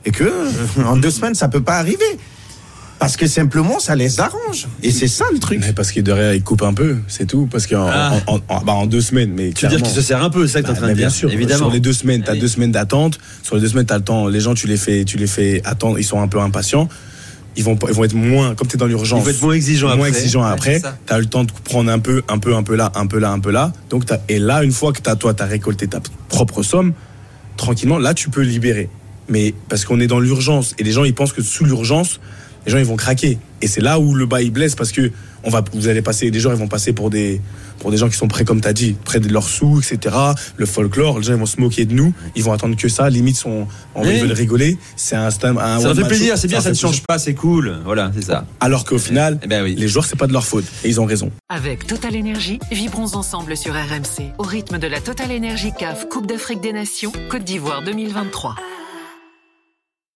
et 0.04 0.12
que 0.12 0.22
euh, 0.22 0.84
en 0.86 0.96
deux 0.96 1.10
semaines, 1.10 1.34
ça 1.34 1.48
peut 1.48 1.64
pas 1.64 1.78
arriver. 1.78 2.04
Parce 2.98 3.16
que 3.18 3.26
simplement, 3.26 3.78
ça 3.78 3.94
les 3.94 4.20
arrange. 4.20 4.68
Et 4.82 4.90
c'est 4.90 5.06
ça 5.08 5.26
le 5.32 5.38
truc. 5.38 5.60
Mais 5.60 5.72
parce 5.74 5.92
que 5.92 6.00
derrière, 6.00 6.32
ils 6.34 6.42
coupent 6.42 6.62
un 6.62 6.72
peu, 6.72 6.96
c'est 7.08 7.26
tout. 7.26 7.46
Parce 7.50 7.66
qu'en 7.66 7.86
Ah. 7.88 8.12
en, 8.26 8.40
en- 8.48 8.60
bah, 8.64 8.72
en 8.72 8.86
deux 8.86 9.02
semaines, 9.02 9.32
mais 9.34 9.50
Tu 9.50 9.66
veux 9.66 9.68
dire 9.68 9.78
clairement. 9.78 9.84
qu'il 9.86 9.94
se 9.94 10.00
sert 10.00 10.22
un 10.22 10.30
peu, 10.30 10.46
c'est 10.46 10.54
ça 10.54 10.60
que 10.62 10.66
t'es 10.66 10.70
en 10.70 10.74
Bah, 10.74 10.78
train 10.80 10.88
de 10.88 10.94
dire. 10.94 11.06
bien 11.08 11.10
sûr, 11.10 11.30
évidemment. 11.30 11.58
Sur 11.66 11.70
les 11.70 11.80
deux 11.80 11.92
semaines, 11.92 12.22
t'as 12.24 12.32
Oui. 12.32 12.38
deux 12.40 12.48
semaines 12.48 12.72
d'attente. 12.72 13.18
Sur 13.42 13.56
les 13.56 13.60
deux 13.60 13.68
semaines, 13.68 13.84
t'as 13.86 13.98
le 13.98 14.04
temps. 14.04 14.28
Les 14.28 14.40
gens, 14.40 14.54
tu 14.54 14.66
les 14.66 14.78
fais, 14.78 15.04
tu 15.04 15.18
les 15.18 15.26
fais 15.26 15.60
attendre. 15.66 15.98
Ils 15.98 16.04
sont 16.04 16.20
un 16.22 16.28
peu 16.28 16.40
impatients. 16.40 16.88
Ils 17.58 17.64
vont, 17.64 17.78
ils 17.88 17.94
vont 17.94 18.04
être 18.04 18.14
moins, 18.14 18.54
comme 18.54 18.66
t'es 18.68 18.78
dans 18.78 18.86
l'urgence. 18.86 19.20
Ils 19.20 19.24
vont 19.24 19.30
être 19.30 19.42
moins 19.42 19.54
exigeants 19.54 19.86
moins 19.88 20.06
après. 20.06 20.08
exigeants 20.18 20.42
Ouais, 20.44 20.50
après. 20.50 20.82
T'as 21.06 21.18
le 21.18 21.26
temps 21.26 21.44
de 21.44 21.52
prendre 21.64 21.90
un 21.90 21.98
peu, 21.98 22.22
un 22.28 22.38
peu, 22.38 22.54
un 22.54 22.62
peu 22.62 22.76
là, 22.76 22.92
un 22.94 23.06
peu 23.06 23.18
là, 23.18 23.30
un 23.30 23.40
peu 23.40 23.50
là. 23.50 23.72
Donc, 23.90 24.04
et 24.28 24.38
là, 24.38 24.62
une 24.62 24.72
fois 24.72 24.92
que 24.92 25.00
t'as, 25.00 25.16
toi, 25.16 25.34
t'as 25.34 25.46
récolté 25.46 25.86
ta 25.86 26.00
propre 26.28 26.62
somme, 26.62 26.92
tranquillement, 27.58 27.98
là, 27.98 28.14
tu 28.14 28.30
peux 28.30 28.42
libérer. 28.42 28.88
Mais 29.28 29.54
parce 29.68 29.84
qu'on 29.84 30.00
est 30.00 30.06
dans 30.06 30.20
l'urgence 30.20 30.74
et 30.78 30.82
les 30.84 30.92
gens, 30.92 31.04
ils 31.04 31.14
pensent 31.14 31.32
que 31.32 31.42
sous 31.42 31.64
l'urgence, 31.64 32.20
les 32.66 32.72
gens, 32.72 32.78
ils 32.78 32.84
vont 32.84 32.96
craquer. 32.96 33.38
Et 33.62 33.68
c'est 33.68 33.80
là 33.80 33.98
où 33.98 34.14
le 34.14 34.26
bas, 34.26 34.42
il 34.42 34.50
blesse 34.50 34.74
parce 34.74 34.92
que 34.92 35.10
on 35.44 35.48
va, 35.50 35.62
vous 35.72 35.86
allez 35.88 36.02
passer, 36.02 36.30
les 36.30 36.40
gens, 36.40 36.50
ils 36.50 36.58
vont 36.58 36.66
passer 36.66 36.92
pour 36.92 37.08
des, 37.08 37.40
pour 37.78 37.92
des 37.92 37.96
gens 37.96 38.08
qui 38.08 38.16
sont 38.16 38.26
prêts, 38.26 38.44
comme 38.44 38.60
t'as 38.60 38.72
dit, 38.72 38.96
près 39.04 39.20
de 39.20 39.28
leurs 39.32 39.48
sous, 39.48 39.78
etc. 39.80 40.14
Le 40.56 40.66
folklore, 40.66 41.18
les 41.20 41.24
gens, 41.24 41.34
ils 41.34 41.38
vont 41.38 41.46
se 41.46 41.60
moquer 41.60 41.84
de 41.84 41.94
nous. 41.94 42.12
Ils 42.34 42.42
vont 42.42 42.52
attendre 42.52 42.76
que 42.76 42.88
ça. 42.88 43.08
Limite, 43.08 43.36
sont, 43.36 43.68
en 43.94 44.02
Oui. 44.02 44.10
ils 44.16 44.20
veulent 44.22 44.32
rigoler. 44.32 44.76
C'est 44.96 45.14
un, 45.14 45.30
c'est 45.30 45.44
un, 45.44 45.56
un 45.56 45.80
Ça 45.80 45.94
fait 45.94 46.02
plaisir, 46.04 46.36
c'est 46.36 46.48
bien, 46.48 46.60
ça 46.60 46.70
ne 46.70 46.74
change 46.74 47.02
pas, 47.06 47.18
c'est 47.18 47.34
cool. 47.34 47.76
Voilà, 47.84 48.10
c'est 48.14 48.24
ça. 48.24 48.44
Alors 48.58 48.84
qu'au 48.84 48.98
final, 48.98 49.38
Eh 49.44 49.46
ben 49.46 49.62
oui. 49.62 49.76
les 49.78 49.86
joueurs, 49.88 50.04
c'est 50.04 50.16
pas 50.18 50.26
de 50.26 50.32
leur 50.32 50.44
faute. 50.44 50.64
Et 50.84 50.88
ils 50.88 51.00
ont 51.00 51.06
raison. 51.06 51.30
Avec 51.48 51.86
Total 51.86 52.14
Énergie, 52.16 52.58
vibrons 52.72 53.14
ensemble 53.14 53.56
sur 53.56 53.72
RMC 53.72 54.32
au 54.38 54.42
rythme 54.42 54.78
de 54.78 54.86
la 54.88 55.00
Total 55.00 55.30
Énergie 55.30 55.70
CAF 55.78 56.08
Coupe 56.08 56.26
d'Afrique 56.26 56.60
des 56.60 56.72
Nations 56.72 57.12
Côte 57.30 57.44
d'Ivoire 57.44 57.82
2023. 57.84 58.56